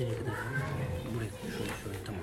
Nereye 0.00 0.18
kadar? 0.18 0.34
Buraya 1.14 1.30
şöyle 1.56 1.72
şöyle 1.84 1.98
tamam. 2.06 2.20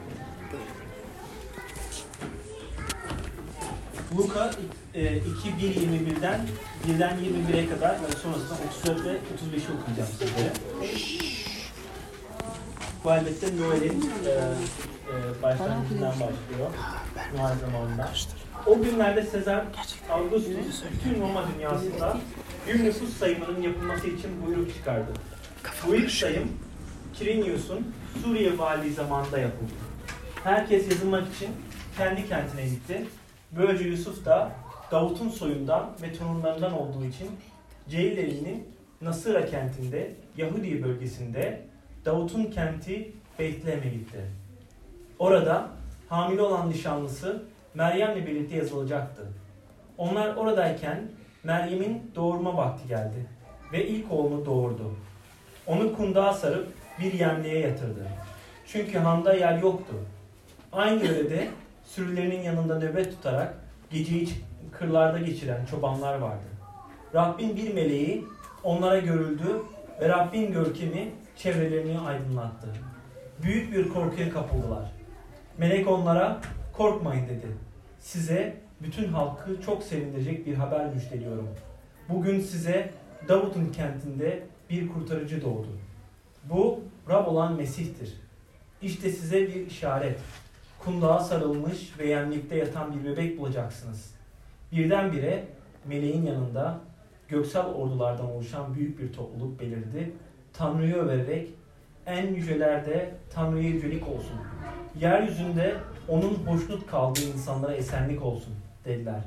Luka 4.17 4.51
e, 4.93 5.17
2.1.21'den 5.17 6.47
1'den 6.87 7.17
21'e 7.17 7.69
kadar 7.69 7.91
ve 7.91 8.11
sonrasında 8.23 8.53
34 8.69 9.05
ve 9.05 9.09
35'i 9.09 9.81
okuyacağım 9.81 10.09
sizlere. 10.19 10.53
Bu 13.03 13.11
elbette 13.11 13.57
Noel'in 13.57 14.11
e, 14.25 14.29
e, 14.29 15.43
başlangıcından 15.43 16.11
başlıyor. 16.11 16.71
Noel 17.37 17.55
zamanında. 17.59 18.11
O 18.65 18.81
günlerde 18.81 19.23
Sezar 19.23 19.65
Augustus 20.11 20.83
bütün 20.93 21.21
Roma 21.21 21.45
dünyasında 21.55 22.17
bir 22.67 22.83
nüfus 22.83 23.17
sayımının 23.17 23.61
yapılması 23.61 24.07
için 24.07 24.45
buyruk 24.45 24.73
çıkardı. 24.73 25.11
Bu 25.87 25.95
ilk 25.95 26.11
sayım 26.11 26.49
Kirinius'un 27.19 27.93
Suriye 28.23 28.57
valiliği 28.57 28.93
zamanında 28.93 29.39
yapıldı. 29.39 29.71
Herkes 30.43 30.91
yazılmak 30.91 31.35
için 31.35 31.49
kendi 31.97 32.29
kentine 32.29 32.65
gitti. 32.65 33.05
Böylece 33.51 33.83
Yusuf 33.83 34.25
da 34.25 34.51
Davut'un 34.91 35.29
soyundan 35.29 35.89
ve 36.01 36.13
torunlarından 36.13 36.73
olduğu 36.73 37.05
için 37.05 37.29
Ceyleli'nin 37.89 38.67
Nasıra 39.01 39.45
kentinde, 39.45 40.15
Yahudi 40.37 40.83
bölgesinde 40.83 41.61
Davut'un 42.05 42.45
kenti 42.45 43.11
Beytlehem'e 43.39 43.89
gitti. 43.89 44.25
Orada 45.19 45.67
hamile 46.09 46.41
olan 46.41 46.69
nişanlısı 46.69 47.43
Meryem'le 47.73 48.25
birlikte 48.27 48.55
yazılacaktı. 48.55 49.21
Onlar 49.97 50.35
oradayken 50.35 51.01
Meryem'in 51.43 52.11
doğurma 52.15 52.57
vakti 52.57 52.87
geldi 52.87 53.25
ve 53.73 53.87
ilk 53.87 54.11
oğlunu 54.11 54.45
doğurdu. 54.45 54.91
Onu 55.67 55.95
kundağa 55.95 56.33
sarıp 56.33 56.76
bir 56.99 57.13
yemliğe 57.13 57.59
yatırdı. 57.59 58.07
Çünkü 58.67 58.97
handa 58.97 59.33
yer 59.33 59.57
yoktu. 59.57 59.93
Aynı 60.71 61.05
yörede 61.05 61.47
sürülerinin 61.83 62.41
yanında 62.41 62.79
nöbet 62.79 63.11
tutarak 63.11 63.53
geceyi 63.89 64.29
kırlarda 64.71 65.19
geçiren 65.19 65.65
çobanlar 65.65 66.17
vardı. 66.17 66.47
Rabbin 67.15 67.55
bir 67.55 67.73
meleği 67.73 68.25
onlara 68.63 68.99
görüldü 68.99 69.61
ve 70.01 70.09
Rabbin 70.09 70.51
görkemi 70.51 71.11
çevrelerini 71.35 71.99
aydınlattı. 71.99 72.67
Büyük 73.43 73.73
bir 73.73 73.89
korkuya 73.89 74.29
kapıldılar. 74.29 74.91
Melek 75.57 75.87
onlara 75.87 76.41
korkmayın 76.73 77.25
dedi. 77.25 77.47
Size 77.99 78.57
bütün 78.81 79.07
halkı 79.07 79.61
çok 79.61 79.83
sevindirecek 79.83 80.45
bir 80.45 80.55
haber 80.55 80.93
müjdeliyorum. 80.93 81.49
Bugün 82.09 82.41
size 82.41 82.89
Davut'un 83.27 83.65
kentinde 83.65 84.43
bir 84.69 84.87
kurtarıcı 84.87 85.41
doğdu. 85.41 85.67
Bu 86.49 86.79
Rab 87.09 87.27
olan 87.27 87.53
Mesih'tir. 87.53 88.13
İşte 88.81 89.09
size 89.09 89.47
bir 89.47 89.67
işaret. 89.67 90.19
Kundağa 90.79 91.19
sarılmış 91.19 91.99
ve 91.99 92.07
yemlikte 92.07 92.55
yatan 92.55 92.99
bir 92.99 93.11
bebek 93.11 93.39
bulacaksınız. 93.39 94.13
Birdenbire 94.71 95.43
meleğin 95.85 96.23
yanında 96.23 96.79
göksel 97.27 97.65
ordulardan 97.65 98.31
oluşan 98.31 98.75
büyük 98.75 98.99
bir 98.99 99.13
topluluk 99.13 99.59
belirdi. 99.59 100.11
Tanrı'yı 100.53 100.95
överek 100.95 101.49
en 102.05 102.33
yücelerde 102.33 103.15
Tanrı'ya 103.33 103.69
yücelik 103.69 104.07
olsun. 104.07 104.39
Yeryüzünde 104.99 105.75
onun 106.07 106.33
hoşnut 106.33 106.87
kaldığı 106.87 107.21
insanlara 107.35 107.73
esenlik 107.73 108.23
olsun 108.23 108.53
dediler. 108.85 109.21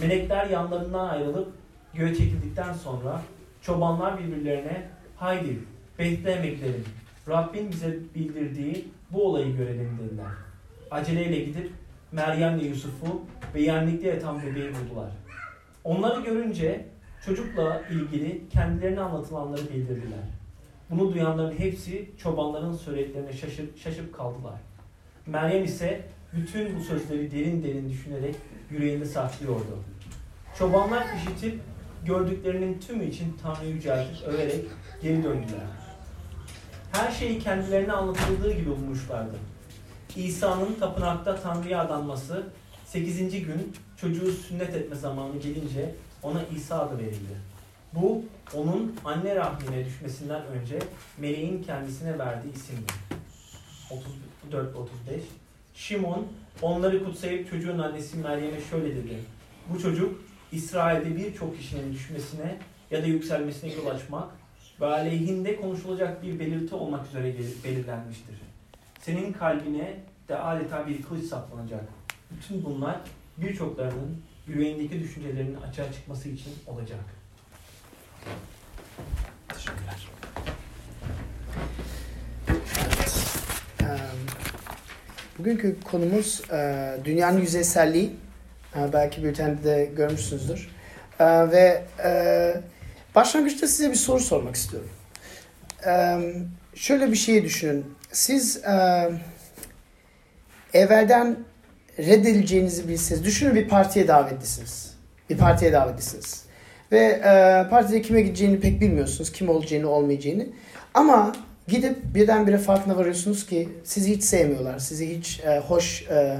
Melekler 0.00 0.46
yanlarından 0.46 1.08
ayrılıp 1.08 1.52
göğe 1.94 2.14
çekildikten 2.14 2.72
sonra 2.72 3.22
çobanlar 3.62 4.18
birbirlerine 4.18 4.88
haydi 5.16 5.58
Gidelim. 6.04 6.84
Rabbin 7.28 7.70
bize 7.72 7.98
bildirdiği 8.14 8.88
bu 9.10 9.24
olayı 9.24 9.56
görelim 9.56 9.98
dediler. 10.02 10.26
Aceleyle 10.90 11.40
gidip 11.40 11.70
Meryem'le 12.12 12.60
Yusuf'u 12.60 13.22
ve 13.54 13.60
yenlikte 13.60 14.08
yatan 14.08 14.42
bebeği 14.42 14.68
buldular. 14.68 15.10
Onları 15.84 16.20
görünce 16.20 16.86
çocukla 17.26 17.82
ilgili 17.90 18.48
kendilerine 18.48 19.00
anlatılanları 19.00 19.62
bildirdiler. 19.62 20.24
Bunu 20.90 21.14
duyanların 21.14 21.58
hepsi 21.58 22.10
çobanların 22.18 22.72
söylediklerine 22.72 23.32
şaşıp, 23.32 23.78
şaşıp 23.78 24.14
kaldılar. 24.14 24.60
Meryem 25.26 25.64
ise 25.64 26.00
bütün 26.32 26.78
bu 26.78 26.80
sözleri 26.80 27.30
derin 27.30 27.62
derin 27.62 27.90
düşünerek 27.90 28.34
yüreğinde 28.70 29.04
saklıyordu. 29.04 29.78
Çobanlar 30.58 31.06
işitip 31.16 31.60
gördüklerinin 32.06 32.78
tümü 32.78 33.04
için 33.04 33.36
Tanrı'yı 33.42 33.74
yüceltip 33.74 34.28
överek 34.28 34.64
geri 35.02 35.24
döndüler. 35.24 35.89
Her 36.92 37.10
şeyi 37.10 37.38
kendilerine 37.38 37.92
anlatıldığı 37.92 38.52
gibi 38.52 38.70
bulmuşlardı. 38.70 39.36
İsa'nın 40.16 40.74
tapınakta 40.80 41.40
Tanrı'ya 41.40 41.80
adanması 41.80 42.46
8. 42.84 43.30
gün 43.30 43.72
çocuğu 43.96 44.32
sünnet 44.32 44.74
etme 44.74 44.96
zamanı 44.96 45.38
gelince 45.38 45.94
ona 46.22 46.42
İsa 46.56 46.78
adı 46.80 46.98
verildi. 46.98 47.36
Bu 47.94 48.24
onun 48.54 48.96
anne 49.04 49.36
rahmine 49.36 49.84
düşmesinden 49.84 50.42
önce 50.46 50.78
meleğin 51.18 51.62
kendisine 51.62 52.18
verdiği 52.18 52.52
isimdi. 52.52 52.92
34-35 54.52 55.20
Şimon 55.74 56.26
onları 56.62 57.04
kutsayıp 57.04 57.50
çocuğun 57.50 57.78
annesi 57.78 58.16
Meryem'e 58.16 58.60
şöyle 58.70 58.96
dedi. 58.96 59.18
Bu 59.68 59.82
çocuk 59.82 60.20
İsrail'de 60.52 61.16
birçok 61.16 61.58
kişinin 61.58 61.92
düşmesine 61.92 62.58
ya 62.90 63.02
da 63.02 63.06
yükselmesine 63.06 63.72
yol 63.72 63.86
açmak 63.86 64.39
ve 64.80 64.86
aleyhinde 64.86 65.56
konuşulacak 65.56 66.22
bir 66.22 66.38
belirti 66.38 66.74
olmak 66.74 67.06
üzere 67.06 67.34
belirlenmiştir. 67.64 68.34
Senin 69.00 69.32
kalbine 69.32 69.96
de 70.28 70.36
adeta 70.38 70.86
bir 70.86 71.02
kılıç 71.02 71.24
saplanacak. 71.24 71.84
Bütün 72.30 72.64
bunlar 72.64 73.00
birçoklarının 73.36 74.22
yüreğindeki 74.46 75.00
düşüncelerinin 75.00 75.56
açığa 75.60 75.92
çıkması 75.92 76.28
için 76.28 76.52
olacak. 76.66 77.00
Teşekkürler. 79.48 80.08
Evet. 82.48 83.30
Bugünkü 85.38 85.80
konumuz 85.80 86.42
dünyanın 87.04 87.40
yüzeyselliği. 87.40 88.16
Belki 88.92 89.24
bültende 89.24 89.64
de 89.64 89.90
görmüşsünüzdür. 89.96 90.70
Ve 91.20 91.84
başlangıçta 93.14 93.66
size 93.66 93.90
bir 93.90 93.96
soru 93.96 94.20
sormak 94.20 94.54
istiyorum. 94.56 94.90
Şöyle 96.74 97.10
bir 97.10 97.16
şey 97.16 97.44
düşünün. 97.44 97.84
Siz 98.12 98.62
evvelden 100.72 101.36
reddedileceğinizi 101.98 102.88
bilseniz, 102.88 103.24
düşünün 103.24 103.54
bir 103.54 103.68
partiye 103.68 104.08
davetlisiniz. 104.08 104.94
Bir 105.30 105.38
partiye 105.38 105.72
davetlisiniz. 105.72 106.44
Ve 106.92 106.98
e, 106.98 107.66
partide 107.70 108.02
kime 108.02 108.22
gideceğini 108.22 108.60
pek 108.60 108.80
bilmiyorsunuz. 108.80 109.32
Kim 109.32 109.48
olacağını 109.48 109.88
olmayacağını. 109.88 110.46
Ama 110.94 111.32
gidip 111.68 112.14
birdenbire 112.14 112.58
farkına 112.58 112.96
varıyorsunuz 112.96 113.46
ki 113.46 113.68
sizi 113.84 114.16
hiç 114.16 114.24
sevmiyorlar. 114.24 114.78
Sizi 114.78 115.18
hiç 115.18 115.40
e, 115.40 115.58
hoş 115.58 116.02
e, 116.10 116.36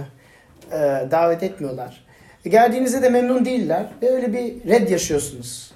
e, 0.72 0.78
davet 1.10 1.42
etmiyorlar. 1.42 2.04
Geldiğinizde 2.44 3.02
de 3.02 3.08
memnun 3.08 3.44
değiller. 3.44 3.86
Ve 4.02 4.10
öyle 4.10 4.32
bir 4.32 4.70
red 4.70 4.88
yaşıyorsunuz. 4.88 5.70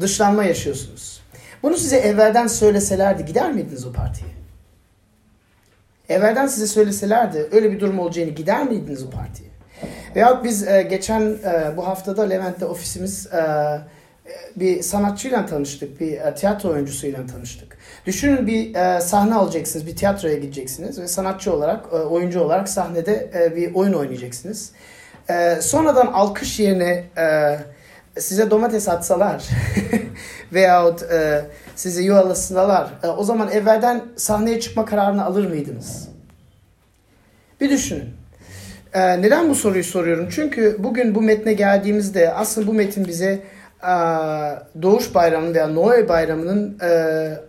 Dışlanma 0.00 0.44
yaşıyorsunuz. 0.44 1.22
Bunu 1.62 1.76
size 1.76 1.96
evvelden 1.96 2.46
söyleselerdi 2.46 3.24
gider 3.24 3.52
miydiniz 3.52 3.86
o 3.86 3.92
partiye? 3.92 4.30
Evvelden 6.08 6.46
size 6.46 6.66
söyleselerdi 6.66 7.48
öyle 7.52 7.72
bir 7.72 7.80
durum 7.80 7.98
olacağını 7.98 8.30
gider 8.30 8.64
miydiniz 8.64 9.02
o 9.02 9.10
partiye? 9.10 9.48
Veyahut 10.16 10.44
biz 10.44 10.68
e, 10.68 10.82
geçen 10.82 11.20
e, 11.20 11.76
bu 11.76 11.86
haftada 11.86 12.22
Levent'te 12.22 12.64
ofisimiz 12.66 13.26
e, 13.26 13.42
bir 14.56 14.82
sanatçıyla 14.82 15.46
tanıştık, 15.46 16.00
bir 16.00 16.12
e, 16.12 16.34
tiyatro 16.34 16.68
oyuncusuyla 16.68 17.26
tanıştık. 17.26 17.78
Düşünün 18.06 18.46
bir 18.46 18.74
e, 18.74 19.00
sahne 19.00 19.34
alacaksınız, 19.34 19.86
bir 19.86 19.96
tiyatroya 19.96 20.36
gideceksiniz 20.36 21.00
ve 21.00 21.08
sanatçı 21.08 21.52
olarak, 21.52 21.86
e, 21.92 21.96
oyuncu 21.96 22.40
olarak 22.40 22.68
sahnede 22.68 23.30
e, 23.34 23.56
bir 23.56 23.74
oyun 23.74 23.92
oynayacaksınız. 23.92 24.72
E, 25.30 25.58
sonradan 25.60 26.06
alkış 26.06 26.60
yerine 26.60 27.04
e, 27.18 27.58
size 28.18 28.50
domates 28.50 28.88
atsalar 28.88 29.48
veyahut 30.52 31.02
e, 31.02 31.44
sizi 31.76 32.02
yuvalasınlar, 32.02 32.90
e, 33.02 33.06
o 33.06 33.24
zaman 33.24 33.50
evvelden 33.50 34.02
sahneye 34.16 34.60
çıkma 34.60 34.84
kararını 34.84 35.24
alır 35.24 35.46
mıydınız? 35.46 36.08
Bir 37.60 37.70
düşünün. 37.70 38.10
E, 38.94 39.22
neden 39.22 39.50
bu 39.50 39.54
soruyu 39.54 39.84
soruyorum? 39.84 40.28
Çünkü 40.30 40.76
bugün 40.78 41.14
bu 41.14 41.22
metne 41.22 41.52
geldiğimizde 41.52 42.32
aslında 42.32 42.66
bu 42.66 42.72
metin 42.72 43.04
bize 43.04 43.42
Doğuş 44.82 45.14
Bayramı 45.14 45.54
veya 45.54 45.66
Noel 45.68 46.08
Bayramı'nın 46.08 46.78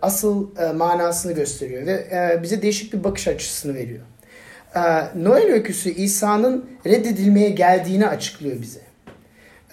asıl 0.02 0.48
manasını 0.74 1.32
gösteriyor 1.32 1.86
ve 1.86 2.40
bize 2.42 2.62
değişik 2.62 2.92
bir 2.92 3.04
bakış 3.04 3.28
açısını 3.28 3.74
veriyor. 3.74 4.00
Noel 5.16 5.52
öyküsü 5.52 5.90
İsa'nın 5.90 6.70
reddedilmeye 6.86 7.50
geldiğini 7.50 8.06
açıklıyor 8.06 8.62
bize. 8.62 8.83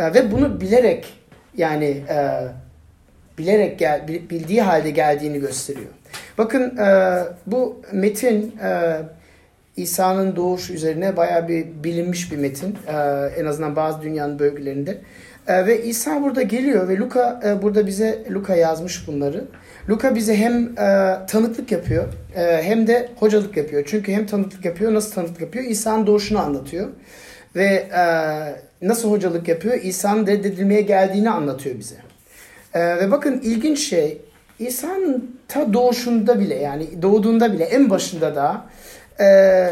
Ve 0.02 0.32
bunu 0.32 0.62
bilerek 0.62 1.14
yani 1.58 2.04
bilerek 3.38 3.80
gel, 3.80 4.08
bildiği 4.08 4.62
halde 4.62 4.90
geldiğini 4.90 5.40
gösteriyor. 5.40 5.90
Bakın 6.38 6.78
e, 6.78 7.20
bu 7.48 7.82
metin 7.92 8.56
e, 8.64 8.98
İsa'nın 9.78 10.36
doğuş 10.36 10.70
üzerine 10.70 11.18
bayağı 11.18 11.48
bir 11.48 11.66
bilinmiş 11.84 12.32
bir 12.32 12.38
metin. 12.38 12.78
E, 12.88 12.94
en 13.38 13.46
azından 13.46 13.76
bazı 13.76 14.02
dünyanın 14.02 14.40
bölgelerinde. 14.40 14.98
E, 15.48 15.66
ve 15.66 15.84
İsa 15.84 16.22
burada 16.22 16.42
geliyor 16.42 16.90
ve 16.90 16.98
Luka 16.98 17.42
e, 17.46 17.62
burada 17.62 17.88
bize 17.88 18.24
Luka 18.32 18.56
yazmış 18.56 19.08
bunları. 19.08 19.46
Luka 19.90 20.16
bize 20.16 20.38
hem 20.38 20.64
e, 20.64 21.18
tanıklık 21.28 21.72
yapıyor 21.72 22.08
e, 22.36 22.64
hem 22.64 22.88
de 22.88 23.10
hocalık 23.20 23.58
yapıyor. 23.58 23.84
Çünkü 23.88 24.12
hem 24.12 24.26
tanıklık 24.26 24.66
yapıyor, 24.66 24.94
nasıl 24.94 25.12
tanıklık 25.12 25.42
yapıyor? 25.42 25.66
İsa'nın 25.66 26.08
doğuşunu 26.08 26.40
anlatıyor. 26.40 26.88
Ve 27.56 27.88
e, 27.98 28.04
nasıl 28.82 29.12
hocalık 29.12 29.48
yapıyor? 29.48 29.76
İsa'nın 29.82 30.28
reddedilmeye 30.28 30.82
geldiğini 30.82 31.30
anlatıyor 31.30 31.80
bize. 31.80 31.96
E, 32.74 32.80
ve 32.98 33.12
bakın 33.12 33.42
ilginç 33.44 33.80
şey, 33.80 34.22
İsa'nın 34.60 35.40
ta 35.48 35.74
doğuşunda 35.74 36.40
bile 36.40 36.56
yani 36.56 37.02
doğduğunda 37.02 37.54
bile 37.54 37.64
en 37.64 37.90
başında 37.90 38.36
da 38.36 38.66
e, 39.24 39.68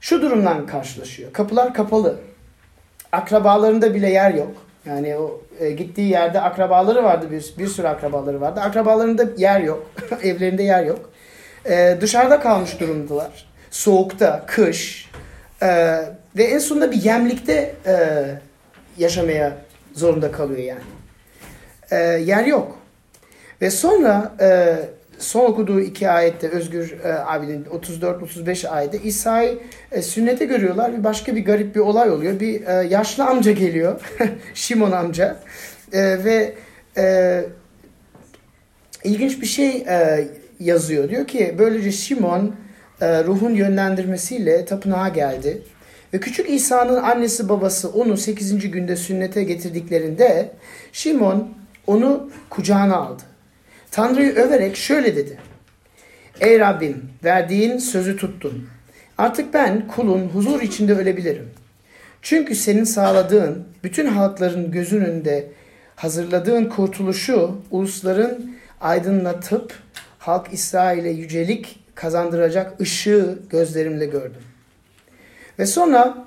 şu 0.00 0.22
durumdan 0.22 0.66
karşılaşıyor. 0.66 1.32
Kapılar 1.32 1.74
kapalı. 1.74 2.16
Akrabalarında 3.12 3.94
bile 3.94 4.10
yer 4.10 4.34
yok. 4.34 4.52
Yani 4.86 5.16
o 5.16 5.42
e, 5.60 5.70
gittiği 5.70 6.10
yerde 6.10 6.40
akrabaları 6.40 7.04
vardı 7.04 7.26
bir, 7.30 7.54
bir 7.58 7.66
sürü 7.66 7.86
akrabaları 7.86 8.40
vardı. 8.40 8.60
Akrabalarında 8.60 9.26
yer 9.36 9.60
yok. 9.60 9.90
Evlerinde 10.22 10.62
yer 10.62 10.84
yok. 10.84 11.10
E, 11.70 11.98
dışarıda 12.00 12.40
kalmış 12.40 12.80
durumdalar. 12.80 13.46
Soğukta, 13.70 14.44
kış 14.46 15.10
e, 15.62 15.98
ve 16.36 16.44
en 16.44 16.58
sonunda 16.58 16.90
bir 16.90 17.02
yemlikte 17.02 17.74
e, 17.86 18.24
yaşamaya 18.98 19.56
zorunda 19.92 20.32
kalıyor 20.32 20.60
yani. 20.60 20.80
E, 21.90 21.96
yer 22.20 22.44
yok. 22.44 22.78
Ve 23.60 23.70
sonra 23.70 24.34
e, 24.40 24.76
son 25.18 25.44
okuduğu 25.44 25.80
iki 25.80 26.10
ayette 26.10 26.48
Özgür 26.48 27.00
e, 27.04 27.12
abinin 27.12 27.64
34-35 27.64 28.68
ayette 28.68 28.98
İsa'yı 28.98 29.58
e, 29.92 30.02
sünnete 30.02 30.44
görüyorlar. 30.44 30.98
Bir 30.98 31.04
başka 31.04 31.36
bir 31.36 31.44
garip 31.44 31.74
bir 31.74 31.80
olay 31.80 32.10
oluyor. 32.10 32.40
Bir 32.40 32.66
e, 32.66 32.72
yaşlı 32.88 33.24
amca 33.24 33.52
geliyor. 33.52 34.00
Şimon 34.54 34.92
amca. 34.92 35.36
E, 35.92 36.24
ve 36.24 36.54
e, 36.96 37.44
ilginç 39.04 39.40
bir 39.40 39.46
şey 39.46 39.76
e, 39.76 40.28
yazıyor. 40.60 41.08
Diyor 41.08 41.26
ki 41.26 41.54
böylece 41.58 41.92
Şimon 41.92 42.54
e, 43.00 43.24
ruhun 43.24 43.54
yönlendirmesiyle 43.54 44.64
tapınağa 44.64 45.08
geldi. 45.08 45.62
Ve 46.12 46.20
küçük 46.20 46.50
İsa'nın 46.50 47.02
annesi 47.02 47.48
babası 47.48 47.88
onu 47.88 48.16
8. 48.16 48.70
günde 48.70 48.96
sünnete 48.96 49.44
getirdiklerinde 49.44 50.52
Şimon 50.92 51.48
onu 51.86 52.30
kucağına 52.50 52.96
aldı. 52.96 53.22
Tanrı'yı 53.90 54.32
överek 54.32 54.76
şöyle 54.76 55.16
dedi. 55.16 55.38
Ey 56.40 56.58
Rabbim 56.58 57.10
verdiğin 57.24 57.78
sözü 57.78 58.16
tuttun. 58.16 58.68
Artık 59.18 59.54
ben 59.54 59.88
kulun 59.88 60.28
huzur 60.28 60.60
içinde 60.60 60.94
ölebilirim. 60.94 61.50
Çünkü 62.22 62.54
senin 62.54 62.84
sağladığın 62.84 63.64
bütün 63.84 64.06
halkların 64.06 64.70
gözün 64.70 65.00
önünde 65.00 65.50
hazırladığın 65.96 66.64
kurtuluşu 66.64 67.56
ulusların 67.70 68.52
aydınlatıp 68.80 69.74
halk 70.18 70.48
İsrail'e 70.52 71.10
yücelik 71.10 71.78
kazandıracak 71.94 72.80
ışığı 72.80 73.38
gözlerimle 73.50 74.06
gördüm. 74.06 74.42
Ve 75.58 75.66
sonra 75.66 76.24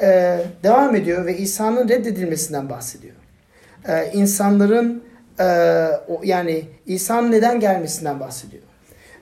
e, 0.00 0.38
devam 0.62 0.96
ediyor 0.96 1.26
ve 1.26 1.36
İsa'nın 1.36 1.88
reddedilmesinden 1.88 2.70
bahsediyor. 2.70 3.14
E, 3.88 4.10
insanların 4.12 5.04
e, 5.40 5.44
o, 6.08 6.20
yani 6.24 6.64
İsa'nın 6.86 7.32
neden 7.32 7.60
gelmesinden 7.60 8.20
bahsediyor. 8.20 8.62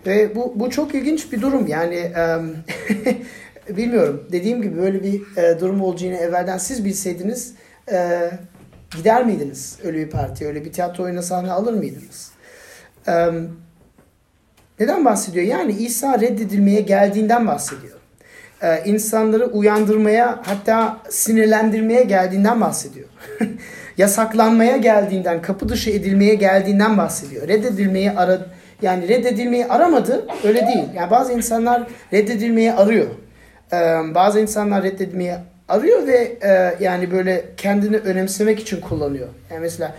Ve 0.06 0.34
bu, 0.34 0.52
bu 0.56 0.70
çok 0.70 0.94
ilginç 0.94 1.32
bir 1.32 1.42
durum. 1.42 1.66
Yani 1.66 1.94
e, 1.94 2.38
bilmiyorum 3.76 4.28
dediğim 4.32 4.62
gibi 4.62 4.76
böyle 4.76 5.02
bir 5.02 5.36
e, 5.36 5.60
durum 5.60 5.80
olacağını 5.80 6.16
evvelden 6.16 6.58
siz 6.58 6.84
bilseydiniz 6.84 7.54
e, 7.92 8.30
gider 8.96 9.26
miydiniz 9.26 9.78
öyle 9.84 9.98
bir 9.98 10.10
partiye, 10.10 10.48
öyle 10.48 10.64
bir 10.64 10.72
tiyatro 10.72 11.04
oyuna 11.04 11.22
sahne 11.22 11.52
alır 11.52 11.72
mıydınız? 11.72 12.30
E, 13.08 13.28
neden 14.80 15.04
bahsediyor? 15.04 15.46
Yani 15.46 15.72
İsa 15.72 16.20
reddedilmeye 16.20 16.80
geldiğinden 16.80 17.46
bahsediyor. 17.46 17.95
E, 18.62 18.82
insanları 18.84 19.46
uyandırmaya 19.46 20.42
hatta 20.46 20.98
sinirlendirmeye 21.08 22.02
geldiğinden 22.02 22.60
bahsediyor. 22.60 23.08
Yasaklanmaya 23.98 24.76
geldiğinden, 24.76 25.42
kapı 25.42 25.68
dışı 25.68 25.90
edilmeye 25.90 26.34
geldiğinden 26.34 26.98
bahsediyor. 26.98 27.48
Reddedilmeyi 27.48 28.10
ara 28.10 28.38
yani 28.82 29.08
reddedilmeyi 29.08 29.66
aramadı 29.66 30.26
öyle 30.44 30.66
değil. 30.66 30.84
Yani 30.96 31.10
bazı 31.10 31.32
insanlar 31.32 31.82
reddedilmeyi 32.12 32.72
arıyor. 32.72 33.06
Ee, 33.72 33.76
bazı 34.14 34.40
insanlar 34.40 34.82
reddedilmeyi 34.82 35.34
arıyor 35.68 36.06
ve 36.06 36.38
e, 36.42 36.74
yani 36.84 37.10
böyle 37.10 37.44
kendini 37.56 37.96
önemsemek 37.96 38.60
için 38.60 38.80
kullanıyor. 38.80 39.28
Yani 39.50 39.60
mesela 39.60 39.94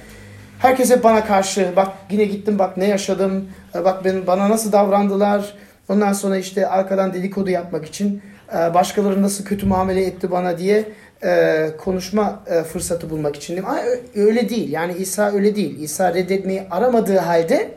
herkese 0.59 1.03
bana 1.03 1.25
karşı 1.25 1.73
bak 1.75 1.87
yine 2.09 2.25
gittim 2.25 2.59
bak 2.59 2.77
ne 2.77 2.87
yaşadım 2.87 3.49
bak 3.73 4.05
ben, 4.05 4.27
bana 4.27 4.49
nasıl 4.49 4.71
davrandılar. 4.71 5.53
Ondan 5.89 6.13
sonra 6.13 6.37
işte 6.37 6.67
arkadan 6.67 7.13
dedikodu 7.13 7.49
yapmak 7.49 7.85
için 7.85 8.21
e, 8.53 8.73
başkaları 8.73 9.21
nasıl 9.21 9.45
kötü 9.45 9.65
muamele 9.65 10.05
etti 10.05 10.31
bana 10.31 10.57
diye 10.57 10.85
e, 11.23 11.69
konuşma 11.77 12.43
e, 12.47 12.63
fırsatı 12.63 13.09
bulmak 13.09 13.35
için. 13.35 13.55
Değil 13.55 13.67
Öyle 14.15 14.49
değil. 14.49 14.71
Yani 14.71 14.93
İsa 14.97 15.31
öyle 15.31 15.55
değil. 15.55 15.79
İsa 15.79 16.13
reddetmeyi 16.13 16.63
aramadığı 16.71 17.17
halde 17.17 17.71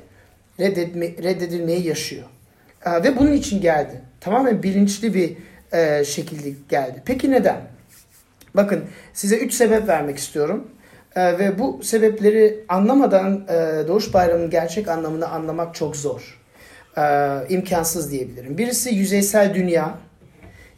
reddetme, 0.60 1.06
reddedilmeyi 1.06 1.86
yaşıyor. 1.86 2.24
Ve 3.04 3.16
bunun 3.16 3.32
için 3.32 3.60
geldi. 3.60 4.00
Tamamen 4.20 4.62
bilinçli 4.62 5.14
bir 5.14 5.36
şekilde 6.04 6.52
geldi. 6.68 7.02
Peki 7.04 7.30
neden? 7.30 7.60
Bakın 8.54 8.84
size 9.12 9.36
üç 9.36 9.54
sebep 9.54 9.88
vermek 9.88 10.18
istiyorum. 10.18 10.68
Ve 11.16 11.58
bu 11.58 11.80
sebepleri 11.82 12.64
anlamadan 12.68 13.48
Doğuş 13.88 14.14
Bayramı'nın 14.14 14.50
gerçek 14.50 14.88
anlamını 14.88 15.28
anlamak 15.28 15.74
çok 15.74 15.96
zor. 15.96 16.40
İmkansız 17.48 18.10
diyebilirim. 18.10 18.58
Birisi 18.58 18.94
yüzeysel 18.94 19.54
dünya. 19.54 19.98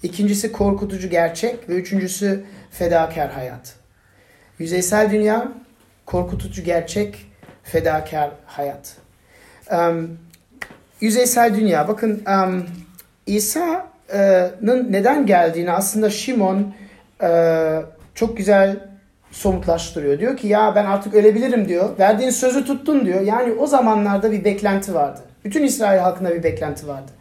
İkincisi 0.03 0.53
korkutucu 0.53 1.11
gerçek 1.11 1.69
ve 1.69 1.75
üçüncüsü 1.75 2.45
fedakar 2.71 3.31
hayat. 3.31 3.75
Yüzeysel 4.59 5.11
dünya, 5.11 5.53
korkutucu 6.07 6.63
gerçek, 6.65 7.27
fedakar 7.63 8.31
hayat. 8.47 8.97
Um, 9.73 10.19
yüzeysel 11.01 11.55
dünya. 11.55 11.89
Bakın 11.89 12.23
um, 12.27 12.67
İsa'nın 13.27 14.93
neden 14.93 15.27
geldiğini 15.27 15.73
aslında 15.73 16.11
Şimon 16.11 16.75
uh, 17.23 17.83
çok 18.15 18.37
güzel 18.37 18.93
somutlaştırıyor. 19.31 20.19
Diyor 20.19 20.37
ki 20.37 20.47
ya 20.47 20.73
ben 20.75 20.85
artık 20.85 21.15
ölebilirim 21.15 21.69
diyor. 21.69 21.99
Verdiğin 21.99 22.31
sözü 22.31 22.65
tuttun 22.65 23.05
diyor. 23.05 23.21
Yani 23.21 23.53
o 23.53 23.67
zamanlarda 23.67 24.33
bir 24.33 24.45
beklenti 24.45 24.95
vardı. 24.95 25.21
Bütün 25.45 25.63
İsrail 25.63 25.99
halkında 25.99 26.35
bir 26.35 26.43
beklenti 26.43 26.89
vardı. 26.89 27.13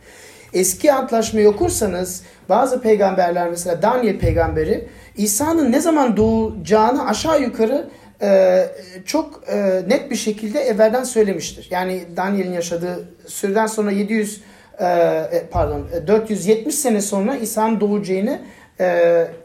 Eski 0.53 0.93
antlaşmayı 0.93 1.49
okursanız 1.49 2.23
bazı 2.49 2.81
peygamberler 2.81 3.49
mesela 3.49 3.81
Daniel 3.81 4.19
peygamberi 4.19 4.87
İsa'nın 5.17 5.71
ne 5.71 5.79
zaman 5.79 6.17
doğacağını 6.17 7.07
aşağı 7.07 7.41
yukarı 7.41 7.89
e, 8.21 8.65
çok 9.05 9.43
e, 9.47 9.81
net 9.87 10.11
bir 10.11 10.15
şekilde 10.15 10.59
evvelden 10.59 11.03
söylemiştir. 11.03 11.67
Yani 11.71 12.03
Daniel'in 12.17 12.53
yaşadığı 12.53 13.09
süreden 13.27 13.67
sonra 13.67 13.91
700 13.91 14.41
e, 14.79 14.85
e, 14.85 15.43
pardon 15.51 15.87
470 16.07 16.75
sene 16.75 17.01
sonra 17.01 17.35
İsa'nın 17.35 17.79
doğacağını 17.79 18.39
e, 18.79 18.85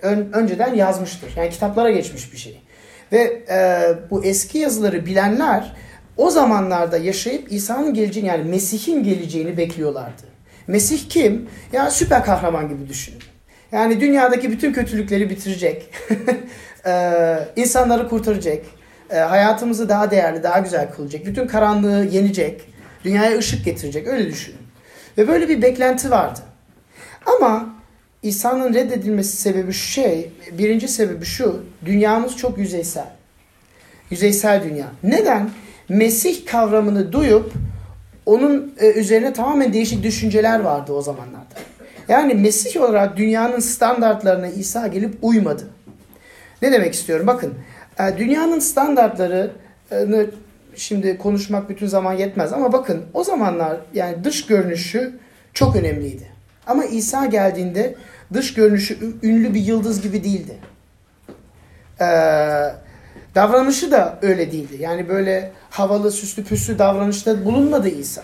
ön, 0.02 0.28
önceden 0.32 0.74
yazmıştır. 0.74 1.32
Yani 1.36 1.50
kitaplara 1.50 1.90
geçmiş 1.90 2.32
bir 2.32 2.38
şey. 2.38 2.62
Ve 3.12 3.42
e, 3.50 3.88
bu 4.10 4.24
eski 4.24 4.58
yazıları 4.58 5.06
bilenler 5.06 5.72
o 6.16 6.30
zamanlarda 6.30 6.98
yaşayıp 6.98 7.52
İsa'nın 7.52 7.94
geleceğini 7.94 8.28
yani 8.28 8.44
Mesih'in 8.44 9.04
geleceğini 9.04 9.56
bekliyorlardı. 9.56 10.35
Mesih 10.68 11.08
kim? 11.08 11.48
Ya 11.72 11.90
süper 11.90 12.24
kahraman 12.24 12.68
gibi 12.68 12.88
düşünün. 12.88 13.18
Yani 13.72 14.00
dünyadaki 14.00 14.50
bütün 14.50 14.72
kötülükleri 14.72 15.30
bitirecek. 15.30 15.90
ee, 16.86 17.38
insanları 17.56 18.08
kurtaracak. 18.08 18.62
Ee, 19.10 19.16
hayatımızı 19.16 19.88
daha 19.88 20.10
değerli, 20.10 20.42
daha 20.42 20.58
güzel 20.58 20.92
kılacak. 20.92 21.26
Bütün 21.26 21.46
karanlığı 21.46 22.04
yenecek. 22.04 22.60
Dünyaya 23.04 23.38
ışık 23.38 23.64
getirecek. 23.64 24.06
Öyle 24.06 24.28
düşünün. 24.28 24.58
Ve 25.18 25.28
böyle 25.28 25.48
bir 25.48 25.62
beklenti 25.62 26.10
vardı. 26.10 26.40
Ama 27.26 27.76
İsa'nın 28.22 28.74
reddedilmesi 28.74 29.36
sebebi 29.36 29.72
şu 29.72 29.90
şey, 29.90 30.30
birinci 30.52 30.88
sebebi 30.88 31.24
şu, 31.24 31.64
dünyamız 31.84 32.36
çok 32.36 32.58
yüzeysel. 32.58 33.08
Yüzeysel 34.10 34.64
dünya. 34.64 34.86
Neden? 35.02 35.50
Mesih 35.88 36.46
kavramını 36.46 37.12
duyup 37.12 37.52
onun 38.26 38.74
e, 38.78 38.92
üzerine 38.92 39.32
tamamen 39.32 39.72
değişik 39.72 40.02
düşünceler 40.02 40.60
vardı 40.60 40.92
o 40.92 41.02
zamanlarda. 41.02 41.54
Yani 42.08 42.34
Mesih 42.34 42.80
olarak 42.80 43.16
dünyanın 43.16 43.60
standartlarına 43.60 44.48
İsa 44.48 44.86
gelip 44.86 45.14
uymadı. 45.22 45.68
Ne 46.62 46.72
demek 46.72 46.94
istiyorum? 46.94 47.26
Bakın 47.26 47.54
e, 47.98 48.18
dünyanın 48.18 48.58
standartlarını 48.58 50.30
şimdi 50.76 51.18
konuşmak 51.18 51.68
bütün 51.68 51.86
zaman 51.86 52.12
yetmez 52.12 52.52
ama 52.52 52.72
bakın 52.72 53.02
o 53.14 53.24
zamanlar 53.24 53.76
yani 53.94 54.24
dış 54.24 54.46
görünüşü 54.46 55.18
çok 55.54 55.76
önemliydi. 55.76 56.26
Ama 56.66 56.84
İsa 56.84 57.26
geldiğinde 57.26 57.94
dış 58.32 58.54
görünüşü 58.54 58.98
ünlü 59.22 59.54
bir 59.54 59.60
yıldız 59.60 60.02
gibi 60.02 60.24
değildi. 60.24 60.56
Ee, 62.00 62.06
davranışı 63.36 63.90
da 63.90 64.18
öyle 64.22 64.52
değildi. 64.52 64.76
Yani 64.80 65.08
böyle 65.08 65.52
havalı 65.70 66.12
süslü 66.12 66.44
püslü 66.44 66.78
davranışta 66.78 67.44
bulunmadı 67.44 67.88
İsa. 67.88 68.22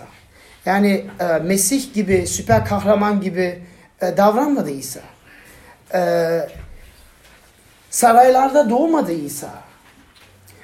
Yani 0.65 1.05
e, 1.19 1.39
Mesih 1.39 1.93
gibi, 1.93 2.27
süper 2.27 2.65
kahraman 2.65 3.21
gibi 3.21 3.61
e, 4.01 4.17
davranmadı 4.17 4.69
İsa. 4.69 4.99
E, 5.93 6.01
saraylarda 7.89 8.69
doğmadı 8.69 9.11
İsa. 9.11 9.49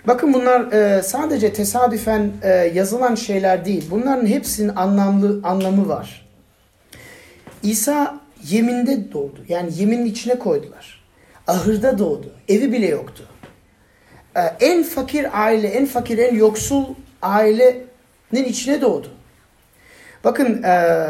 Bakın 0.07 0.33
bunlar 0.33 0.71
e, 0.71 1.03
sadece 1.03 1.53
tesadüfen 1.53 2.31
e, 2.43 2.49
yazılan 2.49 3.15
şeyler 3.15 3.65
değil. 3.65 3.87
Bunların 3.91 4.25
hepsinin 4.25 4.75
anlamlı 4.75 5.47
anlamı 5.47 5.89
var. 5.89 6.25
İsa 7.63 8.19
yeminde 8.43 9.13
doğdu. 9.13 9.39
Yani 9.47 9.69
yeminin 9.75 10.05
içine 10.05 10.39
koydular. 10.39 11.03
Ahırda 11.47 11.97
doğdu. 11.97 12.33
Evi 12.47 12.71
bile 12.71 12.87
yoktu. 12.87 13.23
E, 14.35 14.41
en 14.41 14.83
fakir 14.83 15.43
aile, 15.45 15.67
en 15.67 15.85
fakir, 15.85 16.17
en 16.17 16.35
yoksul 16.35 16.85
ailenin 17.21 18.45
içine 18.45 18.81
doğdu. 18.81 19.07
Bakın 20.23 20.63
e, 20.63 21.05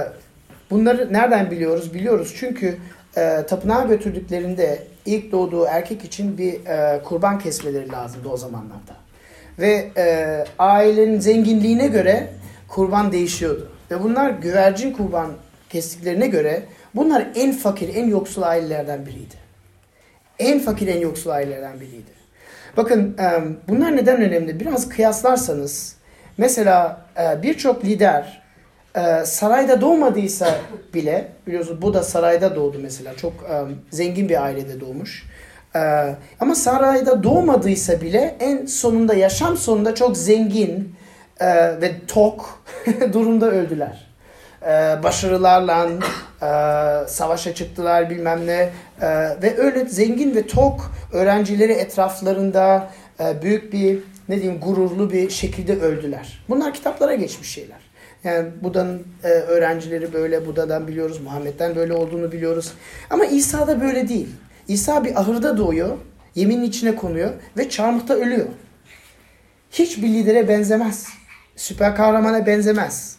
bunları 0.69 1.13
nereden 1.13 1.51
biliyoruz? 1.51 1.93
Biliyoruz 1.93 2.35
çünkü 2.39 2.77
e, 3.17 3.45
tapınağa 3.45 3.83
götürdüklerinde 3.83 4.83
ilk 5.05 5.31
doğduğu 5.31 5.65
erkek 5.65 6.03
için 6.03 6.37
bir 6.37 6.65
e, 6.65 7.03
kurban 7.03 7.39
kesmeleri 7.39 7.91
lazımdı 7.91 8.29
o 8.29 8.37
zamanlarda. 8.37 8.95
Ve 9.59 9.91
ailenin 10.59 11.19
zenginliğine 11.19 11.87
göre 11.87 12.27
kurban 12.67 13.11
değişiyordu. 13.11 13.71
Ve 13.91 14.03
bunlar 14.03 14.29
güvercin 14.29 14.93
kurban 14.93 15.31
kestiklerine 15.69 16.27
göre 16.27 16.63
bunlar 16.95 17.27
en 17.35 17.51
fakir, 17.51 17.95
en 17.95 18.07
yoksul 18.07 18.41
ailelerden 18.41 19.05
biriydi. 19.05 19.35
En 20.39 20.59
fakir, 20.59 20.87
en 20.87 20.99
yoksul 20.99 21.29
ailelerden 21.29 21.79
biriydi. 21.79 22.18
Bakın 22.79 23.15
bunlar 23.67 23.95
neden 23.95 24.21
önemli? 24.21 24.59
Biraz 24.59 24.89
kıyaslarsanız 24.89 25.95
mesela 26.37 27.05
e, 27.17 27.43
birçok 27.43 27.85
lider 27.85 28.41
e, 28.95 29.25
sarayda 29.25 29.81
doğmadıysa 29.81 30.55
bile 30.93 31.27
biliyorsunuz 31.47 31.81
bu 31.81 31.93
da 31.93 32.03
sarayda 32.03 32.55
doğdu 32.55 32.77
mesela 32.81 33.15
çok 33.15 33.33
zengin 33.91 34.29
bir 34.29 34.43
ailede 34.43 34.79
doğmuş. 34.79 35.25
E, 35.75 35.79
ama 36.39 36.55
sarayda 36.55 37.23
doğmadıysa 37.23 38.01
bile 38.01 38.35
en 38.39 38.65
sonunda 38.65 39.13
yaşam 39.13 39.57
sonunda 39.57 39.95
çok 39.95 40.17
zengin 40.17 40.95
ve 41.81 41.91
tok 42.07 42.63
durumda 43.13 43.51
öldüler. 43.51 44.08
E, 44.61 45.03
başarılarla 45.03 45.89
e, 46.41 47.07
savaşa 47.07 47.55
çıktılar 47.55 48.09
bilmem 48.09 48.47
ne 48.47 48.69
E, 49.01 49.07
ve 49.41 49.57
öyle 49.57 49.85
zengin 49.85 50.35
ve 50.35 50.47
tok 50.47 50.91
öğrencileri 51.13 51.71
etraflarında 51.71 52.89
e, 53.19 53.41
büyük 53.41 53.73
bir 53.73 53.99
ne 54.29 54.41
diyeyim 54.41 54.61
gururlu 54.61 55.11
bir 55.11 55.29
şekilde 55.29 55.79
öldüler. 55.79 56.45
Bunlar 56.49 56.73
kitaplara 56.73 57.15
geçmiş 57.15 57.49
şeyler. 57.49 57.89
Yani 58.23 58.49
Buda'nın 58.63 59.07
e, 59.23 59.27
öğrencileri 59.27 60.13
böyle, 60.13 60.45
Buda'dan 60.45 60.87
biliyoruz, 60.87 61.21
Muhammed'den 61.21 61.75
böyle 61.75 61.93
olduğunu 61.93 62.31
biliyoruz. 62.31 62.73
Ama 63.09 63.25
İsa 63.25 63.67
da 63.67 63.81
böyle 63.81 64.07
değil. 64.07 64.27
İsa 64.67 65.03
bir 65.03 65.19
ahırda 65.19 65.57
doğuyor, 65.57 65.97
yeminin 66.35 66.63
içine 66.63 66.95
konuyor 66.95 67.31
ve 67.57 67.69
çarmıhta 67.69 68.13
ölüyor. 68.13 68.47
Hiçbir 69.71 70.07
lidere 70.07 70.47
benzemez. 70.47 71.07
Süper 71.55 71.95
kahramana 71.95 72.45
benzemez. 72.45 73.18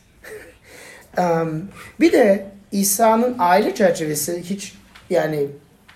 Bir 2.00 2.12
de 2.12 2.46
İsa'nın 2.72 3.36
aile 3.38 3.74
çerçevesi 3.74 4.42
hiç 4.42 4.74
yani 5.10 5.46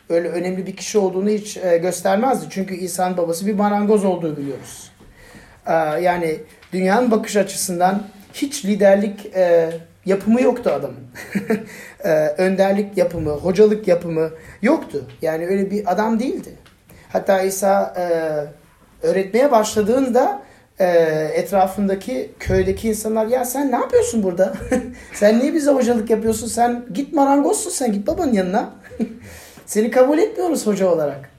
öyle 0.09 0.28
önemli 0.28 0.66
bir 0.66 0.76
kişi 0.76 0.99
olduğunu 0.99 1.28
hiç 1.28 1.56
e, 1.56 1.78
göstermezdi. 1.78 2.47
Çünkü 2.50 2.75
İsa'nın 2.75 3.16
babası 3.16 3.47
bir 3.47 3.54
marangoz 3.54 4.04
olduğu 4.04 4.37
biliyoruz. 4.37 4.90
Yani 6.02 6.37
dünyanın 6.73 7.11
bakış 7.11 7.37
açısından 7.37 8.02
hiç 8.33 8.64
liderlik 8.64 9.26
e, 9.26 9.71
yapımı 10.04 10.42
yoktu 10.42 10.71
adamın. 10.71 11.04
önderlik 12.38 12.99
yapımı, 12.99 13.30
hocalık 13.30 13.88
yapımı 13.88 14.30
yoktu. 14.62 15.06
Yani 15.23 15.47
öyle 15.47 15.71
bir 15.71 15.92
adam 15.92 16.21
değildi. 16.21 16.50
Hatta 17.12 17.42
İsa 17.42 17.94
öğretmeye 19.02 19.50
başladığında 19.50 20.42
e, 20.78 20.87
etrafındaki 21.35 22.31
köydeki 22.40 22.88
insanlar 22.88 23.26
ya 23.26 23.45
sen 23.45 23.73
ne 23.73 23.76
yapıyorsun 23.76 24.23
burada? 24.23 24.54
sen 25.12 25.38
niye 25.38 25.54
bize 25.54 25.71
hocalık 25.71 26.11
yapıyorsun? 26.11 26.47
Sen 26.47 26.85
git 26.95 27.12
marangozsun 27.12 27.71
sen 27.71 27.93
git 27.93 28.07
babanın 28.07 28.33
yanına. 28.33 28.71
Seni 29.66 29.90
kabul 29.90 30.19
etmiyoruz 30.19 30.66
hoca 30.66 30.87
olarak. 30.88 31.31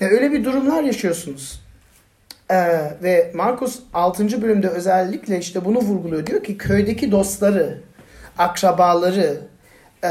E, 0.00 0.04
öyle 0.04 0.32
bir 0.32 0.44
durumlar 0.44 0.82
yaşıyorsunuz. 0.82 1.60
Ee, 2.50 2.80
ve 3.02 3.30
Markus 3.34 3.78
6. 3.94 4.42
bölümde 4.42 4.68
özellikle 4.68 5.38
işte 5.38 5.64
bunu 5.64 5.78
vurguluyor. 5.78 6.26
Diyor 6.26 6.44
ki 6.44 6.58
köydeki 6.58 7.12
dostları, 7.12 7.78
akrabaları, 8.38 9.40
e, 10.04 10.10